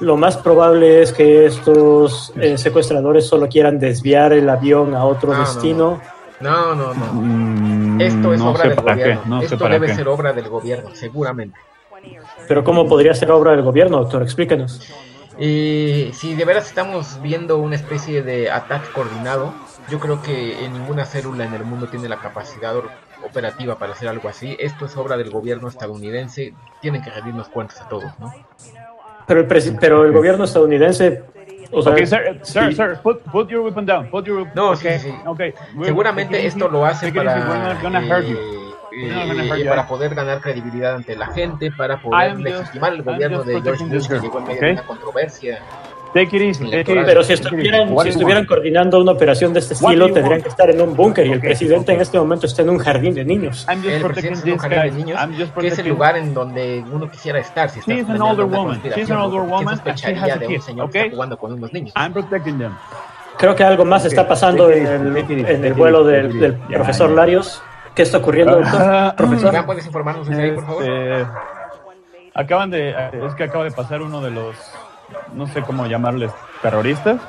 Lo 0.00 0.16
más 0.16 0.36
probable 0.38 1.02
es 1.02 1.12
que 1.12 1.44
estos 1.46 2.32
eh, 2.36 2.56
secuestradores 2.56 3.26
solo 3.26 3.48
quieran 3.48 3.78
desviar 3.78 4.32
el 4.32 4.48
avión 4.48 4.94
a 4.94 5.04
otro 5.04 5.32
No, 5.32 5.38
no, 5.38 5.44
destino. 5.44 6.00
No, 6.40 6.74
no, 6.74 6.94
no. 6.94 7.12
Mm, 7.12 8.00
Esto 8.00 8.32
es 8.32 8.40
no 8.40 8.50
obra 8.50 8.68
del 8.68 8.76
gobierno. 8.80 9.22
qué, 9.22 9.28
no 9.28 9.40
sé 9.40 9.54
Esto 9.54 9.68
debe 9.68 9.86
qué. 9.88 9.94
ser 9.94 10.08
obra 10.08 10.32
del 10.32 10.48
gobierno, 10.48 10.90
seguramente. 10.94 11.58
Pero 12.48 12.64
¿cómo 12.64 12.88
podría 12.88 13.12
ser 13.14 13.30
obra 13.30 13.50
del 13.52 13.62
gobierno, 13.62 13.98
doctor? 13.98 14.22
Explíquenos. 14.22 14.80
Eh, 15.38 16.10
si 16.14 16.34
de 16.34 16.44
veras 16.44 16.66
estamos 16.66 17.20
viendo 17.22 17.58
una 17.58 17.76
especie 17.76 18.22
de 18.22 18.50
ataque 18.50 18.88
coordinado, 18.94 19.52
yo 19.90 20.00
creo 20.00 20.22
que 20.22 20.64
en 20.64 20.72
ninguna 20.72 21.04
célula 21.04 21.44
en 21.44 21.52
el 21.54 21.64
mundo 21.64 21.88
tiene 21.88 22.08
la 22.08 22.16
capacidad 22.20 22.74
operativa 23.22 23.76
para 23.78 23.92
hacer 23.92 24.08
algo 24.08 24.28
así. 24.28 24.56
Esto 24.58 24.86
es 24.86 24.96
obra 24.96 25.18
del 25.18 25.30
gobierno 25.30 25.68
estadounidense. 25.68 26.54
Tienen 26.80 27.02
que 27.02 27.10
rendirnos 27.10 27.48
cuentas 27.48 27.80
a 27.82 27.88
todos, 27.88 28.12
¿no? 28.18 28.32
Pero 29.30 29.42
el, 29.42 29.76
pero 29.78 30.04
el 30.04 30.10
gobierno 30.10 30.42
estadounidense, 30.42 31.22
o 31.70 31.82
sea, 31.82 31.92
Ok, 31.92 31.98
sir, 31.98 32.40
sir, 32.42 32.62
sí. 32.70 32.72
sir, 32.74 32.98
put, 33.00 33.22
put 33.30 33.48
your 33.48 33.62
weapon 33.62 33.86
down. 33.86 34.10
Put 34.10 34.26
your 34.26 34.38
weapon 34.38 34.52
No, 34.56 34.72
okay, 34.72 34.98
sí, 34.98 35.08
sí, 35.08 35.14
okay. 35.24 35.54
Seguramente 35.84 36.44
esto 36.44 36.68
lo 36.68 36.84
hace 36.84 37.12
para, 37.12 37.38
eh, 37.38 37.44
We're 37.48 37.62
not 37.62 37.80
gonna 37.80 38.00
hurt 38.00 38.26
you. 38.26 39.68
para 39.68 39.86
poder 39.86 40.16
ganar 40.16 40.40
credibilidad 40.40 40.96
ante 40.96 41.14
la 41.14 41.28
gente, 41.28 41.70
para 41.70 42.02
poder 42.02 42.40
legitimar 42.40 42.92
el 42.94 43.02
gobierno 43.04 43.44
de 43.44 43.62
George 43.62 43.84
Bush 43.84 44.08
que 44.08 44.14
girl, 44.14 44.20
llegó 44.20 44.38
en 44.38 44.44
medio 44.46 44.56
okay? 44.56 44.68
de 44.68 44.72
una 44.72 44.86
controversia. 44.86 45.60
Take 46.12 46.36
it 46.36 46.42
easy. 46.42 46.64
take 46.64 46.80
it 46.80 46.88
easy, 46.88 47.00
pero 47.06 47.22
si 47.22 47.32
estuvieran, 47.34 47.96
si 48.02 48.08
estuvieran 48.08 48.44
coordinando 48.46 49.00
una 49.00 49.12
operación 49.12 49.52
de 49.52 49.60
este 49.60 49.74
estilo, 49.74 50.06
tendrían 50.06 50.30
want? 50.30 50.42
que 50.42 50.48
estar 50.48 50.68
en 50.70 50.80
un 50.80 50.96
búnker 50.96 51.26
y 51.26 51.32
el 51.32 51.40
presidente 51.40 51.92
en 51.92 52.00
este 52.00 52.18
momento 52.18 52.46
está 52.46 52.62
en 52.62 52.70
un 52.70 52.78
jardín 52.78 53.14
de 53.14 53.24
niños. 53.24 53.64
I'm 53.68 53.78
just 53.82 53.94
El 53.94 54.02
protecting 54.02 54.42
this 54.42 54.60
jardín 54.60 54.80
de 54.82 54.88
guy. 54.90 54.96
niños, 55.04 55.20
I'm 55.20 55.30
just 55.38 55.54
que 55.54 55.66
es 55.68 55.78
el 55.78 55.84
protecting- 55.84 55.88
lugar 55.88 56.16
en 56.16 56.34
donde 56.34 56.84
uno 56.92 57.10
quisiera 57.10 57.38
estar 57.38 57.70
si 57.70 57.78
está 57.80 57.92
She's 57.92 58.08
an 58.08 58.20
older 58.22 58.44
woman. 58.46 58.80
She's 58.94 59.10
an 59.10 59.18
older 59.18 59.40
porque 59.40 59.46
¿quién 59.46 59.50
woman 59.50 59.96
she 59.96 60.06
has 60.16 60.22
a 60.36 60.38
de 60.38 60.46
un 60.46 60.52
kid, 60.52 60.60
señor 60.60 60.86
que 60.86 60.98
okay? 60.98 61.02
está 61.02 61.14
jugando 61.16 61.38
con 61.38 61.52
unos 61.52 61.72
niños? 61.72 61.92
I'm 61.96 62.12
protecting 62.12 62.58
them. 62.58 62.72
Creo 63.38 63.54
que 63.54 63.64
algo 63.64 63.84
más 63.84 64.04
está 64.04 64.26
pasando 64.28 64.70
en 64.70 64.86
el, 64.86 65.16
en 65.16 65.64
el 65.64 65.74
vuelo 65.74 66.04
del, 66.04 66.38
del 66.38 66.54
profesor. 66.54 67.10
Larios. 67.10 67.62
¿Qué 67.94 68.02
está 68.02 68.18
ocurriendo, 68.18 68.56
doctor? 68.60 68.80
Ah, 68.82 69.14
Profesor. 69.16 69.52
Iván, 69.52 69.66
¿puedes 69.66 69.86
informarnos 69.86 70.28
desde 70.28 70.42
ahí, 70.42 70.50
por 70.52 70.66
favor? 70.66 70.82
Este, 70.84 71.26
acaban 72.34 72.70
de, 72.70 72.90
es 73.26 73.34
que 73.34 73.44
acaba 73.44 73.64
de 73.64 73.70
pasar 73.72 74.02
uno 74.02 74.20
de 74.20 74.30
los, 74.30 74.54
no 75.34 75.46
sé 75.46 75.62
cómo 75.62 75.86
llamarles, 75.86 76.32
terroristas. 76.62 77.20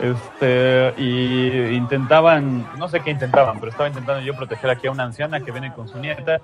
Este, 0.00 0.92
y 0.96 1.74
intentaban, 1.74 2.66
no 2.78 2.88
sé 2.88 3.00
qué 3.00 3.10
intentaban, 3.10 3.60
pero 3.60 3.70
estaba 3.70 3.88
intentando 3.88 4.20
yo 4.22 4.34
proteger 4.34 4.70
aquí 4.70 4.88
a 4.88 4.90
una 4.90 5.04
anciana 5.04 5.40
que 5.40 5.52
viene 5.52 5.72
con 5.72 5.88
su 5.88 5.98
nieta. 5.98 6.40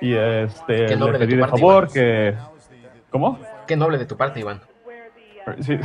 Y 0.00 0.14
este, 0.14 0.96
le 0.96 1.18
pedí 1.18 1.36
de 1.36 1.46
favor 1.46 1.84
Iván. 1.84 1.92
que. 1.92 2.34
¿Cómo? 3.10 3.38
Qué 3.66 3.76
noble 3.76 3.98
de 3.98 4.06
tu 4.06 4.16
parte, 4.16 4.40
Iván. 4.40 4.60
Sí. 5.60 5.78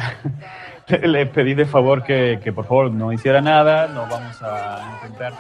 le 1.04 1.26
pedí 1.26 1.54
de 1.54 1.66
favor 1.66 2.04
que, 2.04 2.40
que 2.44 2.52
por 2.54 2.66
favor 2.66 2.92
no 2.92 3.12
hiciera 3.12 3.42
nada, 3.42 3.88
no 3.88 4.02
vamos 4.08 4.42
a 4.42 5.00
intentar. 5.02 5.34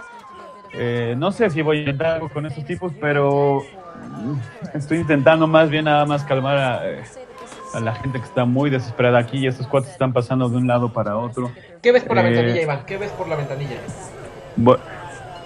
eh, 0.74 1.14
no 1.18 1.32
sé 1.32 1.50
si 1.50 1.62
voy 1.62 1.78
a 1.78 1.80
intentar 1.82 2.08
algo 2.16 2.30
con 2.30 2.46
estos 2.46 2.66
tipos, 2.66 2.92
pero 3.00 3.62
estoy 4.74 5.00
intentando 5.00 5.46
más 5.46 5.70
bien 5.70 5.86
nada 5.86 6.06
más 6.06 6.24
calmar 6.24 6.58
a, 6.58 6.90
eh, 6.90 7.04
a 7.74 7.80
la 7.80 7.94
gente 7.96 8.20
que 8.20 8.26
está 8.26 8.46
muy 8.46 8.70
desesperada 8.70 9.20
aquí 9.20 9.38
y 9.40 9.48
estos 9.48 9.68
cuatro 9.68 9.92
están 9.92 10.14
pasando 10.14 10.48
de 10.50 10.58
un 10.58 10.68
lado 10.68 10.90
para 10.90 11.18
otro. 11.18 11.52
¿Qué 11.82 11.92
ves 11.92 12.04
por 12.04 12.16
la 12.16 12.22
Eh, 12.22 12.32
ventanilla, 12.32 12.62
Iván? 12.62 12.86
¿Qué 12.86 12.98
ves 12.98 13.12
por 13.12 13.28
la 13.28 13.36
ventanilla? 13.36 13.78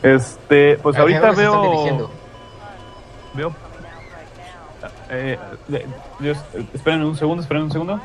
Este, 0.03 0.77
pues 0.77 0.95
¿Hacia 0.95 1.01
ahorita 1.01 1.32
veo, 1.32 2.10
veo. 3.34 3.53
eh, 5.10 5.38
Dios, 6.19 6.38
esperen 6.73 7.03
un 7.03 7.15
segundo, 7.17 7.41
esperen 7.41 7.63
un 7.63 7.71
segundo. 7.71 7.99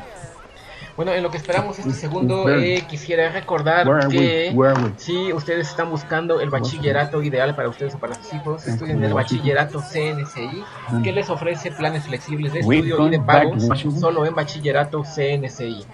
Bueno, 0.95 1.13
en 1.13 1.23
lo 1.23 1.29
que 1.29 1.37
esperamos 1.37 1.77
este 1.77 1.91
segundo, 1.91 2.49
eh, 2.49 2.85
quisiera 2.87 3.29
recordar 3.29 4.07
que 4.07 4.55
si 4.97 5.33
ustedes 5.33 5.69
están 5.69 5.89
buscando 5.89 6.39
el 6.39 6.49
bachillerato 6.49 7.21
ideal 7.21 7.53
para 7.53 7.67
ustedes 7.67 7.95
o 7.95 7.99
para 7.99 8.15
sus 8.15 8.33
hijos, 8.33 8.65
estudien 8.65 9.03
el 9.03 9.13
bachillerato 9.13 9.81
CNCI, 9.81 10.63
que 11.03 11.11
les 11.11 11.29
ofrece 11.29 11.71
planes 11.71 12.05
flexibles 12.05 12.53
de 12.53 12.59
estudio 12.61 13.07
y 13.07 13.09
de 13.09 13.19
pagos 13.19 13.67
solo 13.99 14.25
en 14.25 14.35
bachillerato 14.35 15.03
CNCI. 15.03 15.85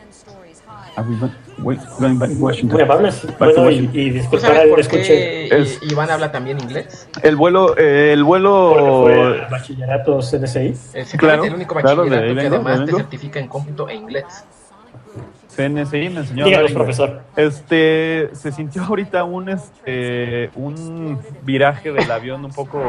Muy 1.58 2.82
amables. 2.82 3.26
Bueno, 3.40 3.72
y, 3.72 3.90
y 3.94 4.10
¿Tú 4.10 4.14
disculpar 4.14 4.68
escuche. 4.78 5.50
Iván 5.84 6.12
habla 6.12 6.32
también 6.32 6.60
inglés? 6.60 7.08
El 7.24 7.36
vuelo, 7.38 7.78
eh, 7.78 8.14
el 8.14 8.24
vuelo. 8.24 9.04
fue 9.04 9.36
el 9.38 9.46
bachillerato 9.50 10.20
CNCI. 10.20 10.76
Es 10.94 11.12
Claro, 11.18 11.44
el 11.46 11.56
único 11.56 11.76
claro, 11.76 12.04
bachillerato 12.04 12.36
que 12.36 12.48
además 12.48 12.86
te 12.86 12.92
certifica 12.92 13.40
en 13.40 13.48
cómputo 13.48 13.90
e 13.90 13.96
inglés. 13.96 14.26
CNCI 15.56 16.10
me 16.10 16.20
enseñó. 16.22 16.46
Díganos, 16.46 16.72
profesor. 16.72 17.22
Este, 17.36 18.30
se 18.34 18.52
sintió 18.52 18.84
ahorita 18.84 19.24
un, 19.24 19.50
este, 19.50 20.50
un 20.56 21.20
viraje 21.44 21.92
del 21.92 22.10
avión 22.10 22.46
un 22.46 22.52
poco 22.52 22.82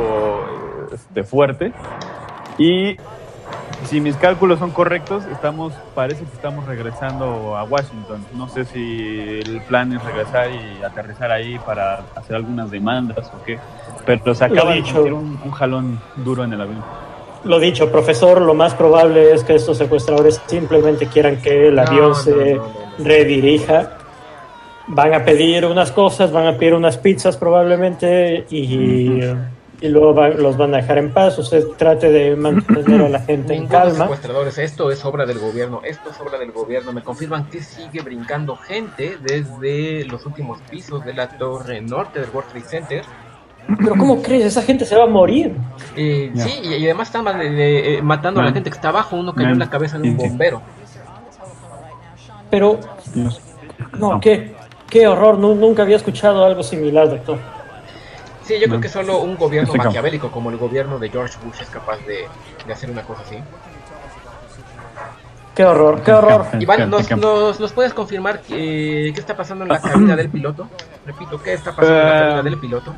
este, 0.92 1.24
fuerte. 1.24 1.72
Y 2.58 2.96
si 3.84 4.00
mis 4.00 4.16
cálculos 4.16 4.58
son 4.58 4.70
correctos, 4.70 5.24
estamos, 5.26 5.72
parece 5.94 6.24
que 6.24 6.32
estamos 6.32 6.66
regresando 6.66 7.56
a 7.56 7.64
Washington. 7.64 8.24
No 8.34 8.48
sé 8.48 8.64
si 8.64 9.40
el 9.44 9.60
plan 9.62 9.92
es 9.92 10.02
regresar 10.04 10.48
y 10.50 10.82
aterrizar 10.82 11.32
ahí 11.32 11.58
para 11.66 12.04
hacer 12.14 12.36
algunas 12.36 12.70
demandas 12.70 13.30
o 13.34 13.42
qué. 13.44 13.58
Pero 14.06 14.34
se 14.34 14.44
acaba 14.44 14.74
de 14.74 14.84
sentir 14.84 15.12
un, 15.12 15.38
un 15.44 15.50
jalón 15.50 16.00
duro 16.16 16.44
en 16.44 16.52
el 16.52 16.60
avión. 16.60 16.82
Lo 17.44 17.58
dicho, 17.58 17.90
profesor, 17.90 18.40
lo 18.40 18.54
más 18.54 18.74
probable 18.74 19.32
es 19.32 19.42
que 19.42 19.54
estos 19.54 19.78
secuestradores 19.78 20.40
simplemente 20.46 21.06
quieran 21.06 21.40
que 21.42 21.68
el 21.68 21.78
avión 21.78 22.10
no, 22.10 22.14
se 22.14 22.54
no, 22.54 22.62
no, 22.62 22.68
no. 22.98 23.04
redirija. 23.04 23.98
Van 24.86 25.14
a 25.14 25.24
pedir 25.24 25.64
unas 25.64 25.90
cosas, 25.90 26.30
van 26.30 26.46
a 26.46 26.56
pedir 26.56 26.74
unas 26.74 26.98
pizzas 26.98 27.36
probablemente 27.36 28.46
y, 28.50 29.20
y 29.82 29.88
luego 29.88 30.12
los 30.28 30.56
van 30.56 30.74
a 30.74 30.78
dejar 30.78 30.98
en 30.98 31.12
paz. 31.12 31.38
Usted 31.38 31.66
trate 31.76 32.10
de 32.10 32.36
mantener 32.36 33.02
a 33.02 33.08
la 33.08 33.20
gente 33.26 33.54
en 33.54 33.66
calma. 33.66 34.04
secuestradores, 34.04 34.58
esto 34.58 34.90
es 34.90 35.04
obra 35.04 35.26
del 35.26 35.40
gobierno, 35.40 35.80
esto 35.84 36.10
es 36.10 36.20
obra 36.20 36.38
del 36.38 36.52
gobierno. 36.52 36.92
Me 36.92 37.02
confirman 37.02 37.50
que 37.50 37.60
sigue 37.60 38.00
brincando 38.02 38.56
gente 38.56 39.18
desde 39.20 40.04
los 40.04 40.24
últimos 40.24 40.60
pisos 40.70 41.04
de 41.04 41.14
la 41.14 41.36
torre 41.36 41.80
norte 41.80 42.20
del 42.20 42.30
World 42.30 42.50
Trade 42.50 42.68
Center. 42.68 43.04
Pero 43.78 43.94
¿cómo 43.96 44.20
crees? 44.22 44.44
Esa 44.44 44.62
gente 44.62 44.84
se 44.84 44.96
va 44.96 45.04
a 45.04 45.08
morir. 45.08 45.54
Eh. 45.96 46.30
Sí, 46.34 46.60
y, 46.62 46.74
y 46.74 46.84
además 46.84 47.08
están 47.08 47.26
eh, 47.40 47.98
eh, 47.98 48.02
matando 48.02 48.40
a 48.40 48.44
la 48.44 48.52
gente 48.52 48.70
que 48.70 48.76
está 48.76 48.88
abajo. 48.88 49.16
Uno 49.16 49.32
cayó 49.32 49.46
Man. 49.46 49.52
en 49.54 49.58
la 49.60 49.70
cabeza 49.70 49.98
de 49.98 50.10
un 50.10 50.16
bombero. 50.16 50.60
Pero, 52.50 52.78
no, 53.98 54.20
qué, 54.20 54.54
qué 54.90 55.06
horror. 55.06 55.38
Nu- 55.38 55.54
nunca 55.54 55.82
había 55.82 55.96
escuchado 55.96 56.44
algo 56.44 56.62
similar, 56.62 57.08
doctor. 57.08 57.38
Sí, 58.44 58.54
yo 58.60 58.66
creo 58.68 58.80
que 58.80 58.88
solo 58.88 59.20
un 59.20 59.36
gobierno 59.36 59.72
maquiavélico 59.72 60.30
como 60.30 60.50
el 60.50 60.56
gobierno 60.56 60.98
de 60.98 61.08
George 61.08 61.38
Bush 61.44 61.60
es 61.62 61.68
capaz 61.70 61.98
de, 62.06 62.24
de 62.66 62.72
hacer 62.72 62.90
una 62.90 63.02
cosa 63.02 63.22
así. 63.22 63.36
Qué 65.54 65.64
horror, 65.64 66.02
qué 66.02 66.12
horror. 66.12 66.46
Iván, 66.58 66.90
¿nos, 66.90 67.10
nos, 67.10 67.60
nos 67.60 67.72
puedes 67.72 67.92
confirmar 67.94 68.40
eh, 68.50 69.12
qué 69.14 69.20
está 69.20 69.36
pasando 69.36 69.64
en 69.64 69.70
la 69.70 69.80
cabina 69.80 70.16
del 70.16 70.28
piloto? 70.30 70.66
Repito, 71.06 71.40
¿qué 71.42 71.52
está 71.52 71.76
pasando 71.76 71.98
en 71.98 72.04
la 72.04 72.16
Eh, 72.16 72.20
cabina 72.20 72.42
del 72.42 72.58
piloto? 72.58 72.94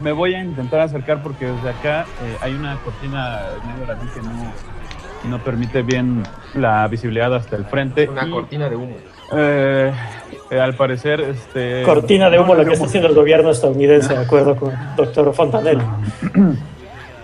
Me 0.00 0.12
voy 0.12 0.34
a 0.34 0.42
intentar 0.42 0.80
acercar 0.80 1.22
porque 1.22 1.46
desde 1.46 1.70
acá 1.70 2.02
eh, 2.22 2.36
hay 2.42 2.52
una 2.54 2.76
cortina 2.76 3.40
grande 3.84 4.06
que 4.12 4.20
no, 4.20 5.30
no 5.30 5.38
permite 5.42 5.82
bien 5.82 6.22
la 6.54 6.86
visibilidad 6.88 7.34
hasta 7.34 7.56
el 7.56 7.64
frente. 7.64 8.08
Una 8.08 8.26
y, 8.26 8.30
cortina 8.30 8.68
de 8.68 8.76
humo. 8.76 8.94
eh, 9.32 9.92
eh, 10.50 10.60
al 10.60 10.74
parecer, 10.74 11.20
este. 11.22 11.82
Cortina 11.84 12.28
de 12.28 12.38
humo, 12.38 12.54
lo 12.54 12.64
que 12.64 12.72
está 12.74 12.84
haciendo 12.84 13.08
el 13.08 13.14
gobierno 13.14 13.50
estadounidense, 13.50 14.14
de 14.14 14.24
acuerdo 14.24 14.54
con 14.56 14.72
doctor 14.96 15.32
Fontanelli. 15.34 15.82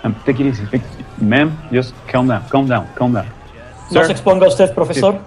Um, 0.05 0.15
take 0.25 0.43
it 0.43 0.49
easy. 0.49 0.65
take- 0.67 0.83
Ma'am, 1.21 1.57
just 1.71 1.95
calm 2.11 2.27
down, 2.27 2.43
calm 2.51 2.67
down, 2.67 2.85
calm 2.97 3.13
down. 3.13 3.25
No 3.93 4.01
Sir. 4.01 4.07
se 4.07 4.11
exponga 4.13 4.49
usted, 4.49 4.75
profesor. 4.75 5.21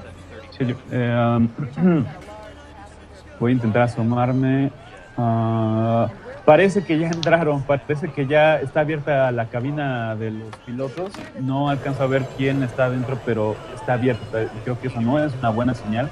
Sí, 0.50 0.66
yo- 0.66 0.76
eh, 0.92 1.38
um, 1.38 2.04
voy 3.40 3.52
a 3.52 3.56
intentar 3.56 3.84
asomarme. 3.84 4.70
Ah, 5.18 6.10
parece 6.46 6.84
que 6.84 6.98
ya 7.00 7.08
entraron, 7.08 7.64
parece 7.64 8.12
que 8.12 8.28
ya 8.28 8.60
está 8.60 8.82
abierta 8.82 9.32
la 9.32 9.48
cabina 9.48 10.16
de 10.16 10.32
los 10.32 10.56
pilotos. 10.66 11.12
No 11.40 11.70
alcanzo 11.70 12.04
a 12.04 12.08
ver 12.08 12.26
quién 12.38 12.64
está 12.64 12.86
adentro, 12.86 13.18
pero 13.26 13.56
está 13.74 13.94
abierta. 13.94 14.46
Creo 14.64 14.80
que 14.80 14.88
eso 14.88 15.02
no 15.02 15.24
es 15.24 15.34
una 15.34 15.50
buena 15.50 15.74
señal. 15.74 16.10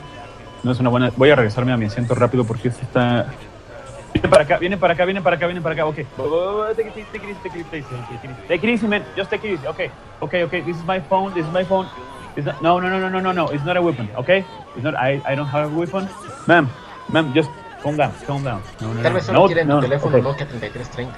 No 0.63 0.71
es 0.71 0.79
una 0.79 0.89
buena. 0.89 1.11
Voy 1.15 1.29
a 1.29 1.35
regresarme 1.35 1.71
a 1.71 1.77
mi 1.77 1.85
asiento 1.85 2.15
rápido 2.15 2.45
porque 2.45 2.69
esto 2.69 2.81
está. 2.81 3.27
Viene 4.13 4.27
para 4.27 4.43
acá, 4.43 4.57
viene 4.57 4.77
para 4.77 4.93
acá, 4.93 5.05
viene 5.05 5.21
para 5.21 5.35
acá, 5.35 5.45
viene 5.47 5.61
para 5.61 5.73
acá. 5.73 5.85
Ok. 5.85 5.97
Take 8.47 8.67
it 8.67 8.69
easy, 8.69 8.87
man. 8.87 9.03
Just 9.15 9.29
take 9.29 9.47
it 9.47 9.53
easy. 9.53 9.67
Okay. 9.67 9.91
Okay, 10.21 10.43
okay. 10.43 10.61
This 10.61 10.77
is 10.77 10.83
my 10.85 10.99
phone. 11.01 11.33
This 11.33 11.45
is 11.45 11.51
my 11.51 11.65
phone. 11.65 11.87
No, 12.61 12.79
no, 12.79 12.89
no, 12.89 12.99
no, 12.99 13.09
no, 13.09 13.19
no, 13.19 13.31
no. 13.31 13.49
It's 13.51 13.65
not 13.65 13.77
a 13.77 13.81
weapon. 13.81 14.09
Okay. 14.15 14.45
It's 14.75 14.83
not. 14.83 14.95
I, 14.95 15.21
I 15.25 15.35
don't 15.35 15.47
have 15.47 15.71
a 15.71 15.75
weapon. 15.75 16.07
Ma'am, 16.47 16.69
ma'am, 17.09 17.33
just 17.33 17.49
calm 17.83 17.97
down, 17.97 18.11
calm 18.25 18.43
down. 18.43 18.61
No, 18.79 18.93
no, 18.93 19.01
Tal 19.01 19.13
vez 19.13 19.25
solo 19.25 19.39
No, 19.41 19.45
quieren 19.47 19.67
no, 19.67 19.79
teléfono 19.81 20.17
ok. 20.17 20.23
Nokia 20.23 20.47
3330. 20.47 21.17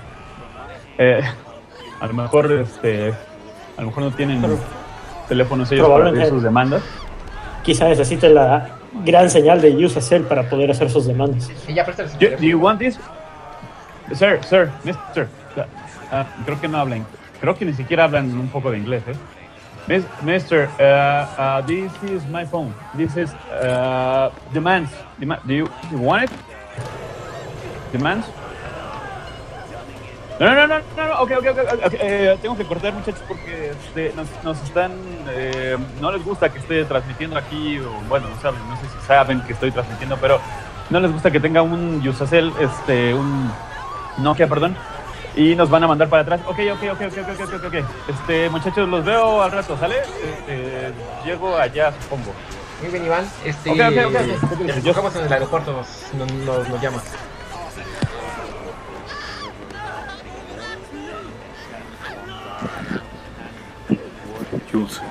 Eh, 0.98 1.22
a 2.00 2.08
lo 2.08 2.14
mejor, 2.14 2.52
este, 2.52 3.14
a 3.78 3.82
lo 3.82 3.88
mejor 3.88 4.04
no 4.04 4.12
tienen 4.12 4.42
teléfonos 5.28 5.72
ellos 5.72 5.88
para 5.88 6.12
pedir 6.12 6.28
sus 6.28 6.44
demandas. 6.44 6.84
Quizá 7.64 7.88
necesite 7.88 8.30
la 8.30 8.70
gran 9.04 9.30
señal 9.30 9.62
de 9.62 9.86
Usacell 9.86 10.24
para 10.24 10.50
poder 10.50 10.72
hacer 10.72 10.90
sus 10.90 11.06
demandas. 11.06 11.50
Ya 11.68 11.86
Do, 12.20 12.38
you 12.40 12.60
want 12.60 12.80
this? 12.80 13.00
Sir, 14.14 14.40
sir, 14.44 14.70
mister. 14.84 15.28
Ah, 16.12 16.26
creo 16.46 16.60
que 16.62 16.68
no 16.68 16.78
hablan. 16.78 17.06
Creo 17.42 17.56
que 17.56 17.66
ni 17.66 17.74
siquiera 17.74 18.04
hablan 18.06 18.38
un 18.38 18.48
poco 18.50 18.72
de 18.72 18.78
inglés, 18.78 19.04
¿eh? 19.08 19.16
Mis- 19.88 20.06
Mister, 20.24 20.68
uh, 20.80 21.42
uh, 21.42 21.66
this 21.66 21.92
is 22.10 22.26
my 22.30 22.46
phone. 22.46 22.74
This 22.98 23.16
is 23.18 23.32
uh, 23.62 24.30
demands. 24.54 24.90
Dema- 25.20 25.40
do 25.46 25.54
you, 25.54 25.70
you 25.92 25.98
want 26.00 26.24
it? 26.24 26.32
Demands? 27.92 28.28
No, 30.40 30.48
no, 30.54 30.68
no, 30.68 30.68
no, 30.68 31.08
no, 31.08 31.22
ok, 31.22 31.32
ok, 31.38 31.46
ok, 31.52 31.60
ok, 31.74 31.86
ok, 31.86 31.94
eh, 31.94 32.38
tengo 32.42 32.58
que 32.58 32.66
cortar 32.66 32.92
muchachos 32.92 33.22
porque 33.26 33.72
este, 33.72 34.12
nos, 34.18 34.28
nos 34.44 34.62
están, 34.64 34.92
eh, 35.30 35.78
no 36.02 36.12
les 36.12 36.26
gusta 36.26 36.50
que 36.50 36.60
esté 36.60 36.84
transmitiendo 36.84 37.38
aquí, 37.38 37.80
o 37.80 37.92
bueno, 38.10 38.28
no 38.28 38.42
saben, 38.42 38.60
no 38.68 38.76
sé 38.76 38.82
si 38.88 39.08
saben 39.08 39.40
que 39.44 39.54
estoy 39.54 39.72
transmitiendo, 39.72 40.18
pero 40.18 40.42
no 40.90 41.00
les 41.00 41.14
gusta 41.14 41.32
que 41.32 41.40
tenga 41.40 41.62
un 41.62 42.06
Usacell, 42.06 42.52
este, 42.60 43.14
un 43.14 43.50
Nokia, 44.18 44.48
perdón, 44.48 44.76
y 45.38 45.56
nos 45.56 45.70
van 45.70 45.86
a 45.86 45.88
mandar 45.88 46.10
para 46.10 46.24
atrás. 46.24 46.42
Ok, 46.48 46.60
ok, 46.74 46.84
ok, 46.94 47.02
ok, 47.08 47.18
ok, 47.30 47.54
ok, 47.54 47.66
ok. 47.68 47.86
Este, 48.10 48.50
muchachos, 48.50 48.90
los 48.90 49.06
veo 49.06 49.42
al 49.42 49.52
rato, 49.54 49.78
¿sale? 49.78 50.00
Este, 50.00 50.92
llego 51.26 51.56
allá, 51.58 51.94
supongo. 52.02 52.34
Muy 52.82 52.92
bien, 52.92 53.06
Iván. 53.06 53.26
Este, 53.46 53.70
Ok, 53.72 53.78
ok, 53.80 54.06
ok, 54.08 54.52
ok. 54.52 54.66
Te 54.66 54.74
recogemos 54.74 55.16
en 55.16 55.26
el 55.26 55.34
aeropuerto, 55.34 55.72
nos, 55.72 56.14
nos, 56.14 56.32
nos, 56.46 56.70
nos 56.70 56.82
llamas. 56.82 57.04
Jules, 64.72 65.02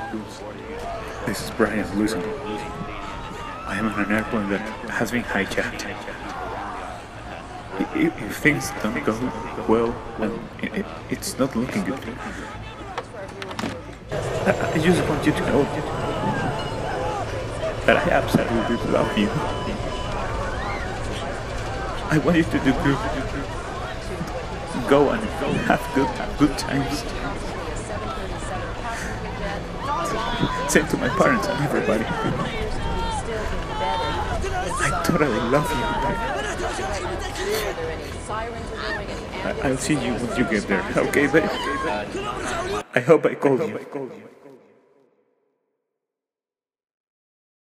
this 1.27 1.42
is 1.42 1.50
Brian 1.59 1.87
Luzon. 1.98 2.22
I 3.66 3.77
am 3.77 3.88
on 3.88 4.05
an 4.07 4.12
airplane 4.12 4.48
that 4.48 4.61
has 4.88 5.11
been 5.11 5.24
hijacked. 5.24 5.85
I- 7.74 7.87
i- 7.94 8.24
If 8.24 8.37
things 8.38 8.72
don't 8.83 9.05
go 9.05 9.12
well, 9.68 9.94
and 10.20 10.33
i- 10.62 10.81
i- 10.81 10.85
it's 11.11 11.38
not 11.38 11.55
looking 11.55 11.85
good. 11.85 12.00
I 14.46 14.53
I 14.74 14.79
just 14.79 15.07
want 15.07 15.27
you 15.27 15.33
to 15.33 15.40
know 15.50 15.64
that 17.85 17.96
I 17.98 18.11
absolutely 18.11 18.77
love 18.90 19.18
you. 19.18 19.63
I 22.11 22.19
want 22.19 22.37
you 22.37 22.45
to 22.45 22.59
do 22.61 22.73
good. 22.85 22.99
Go 24.88 25.11
and 25.11 25.23
have 25.69 25.81
good 25.95 26.09
good 26.38 26.59
times. 26.59 27.05
Same 30.73 30.87
to 30.88 30.97
my 30.97 31.09
parents 31.09 31.47
and 31.47 31.64
everybody. 31.64 32.05
I 34.87 35.03
totally 35.05 35.40
love 35.51 35.71
you. 35.71 35.85
I- 39.45 39.61
I'll 39.69 39.77
see 39.79 39.95
you 39.95 40.12
once 40.14 40.38
you 40.38 40.45
get 40.45 40.67
there. 40.69 40.85
Okay, 40.97 41.27
babe? 41.27 41.51
I 42.95 43.01
hope 43.01 43.27
I 43.27 43.35
called 43.35 43.61
you. 43.69 44.23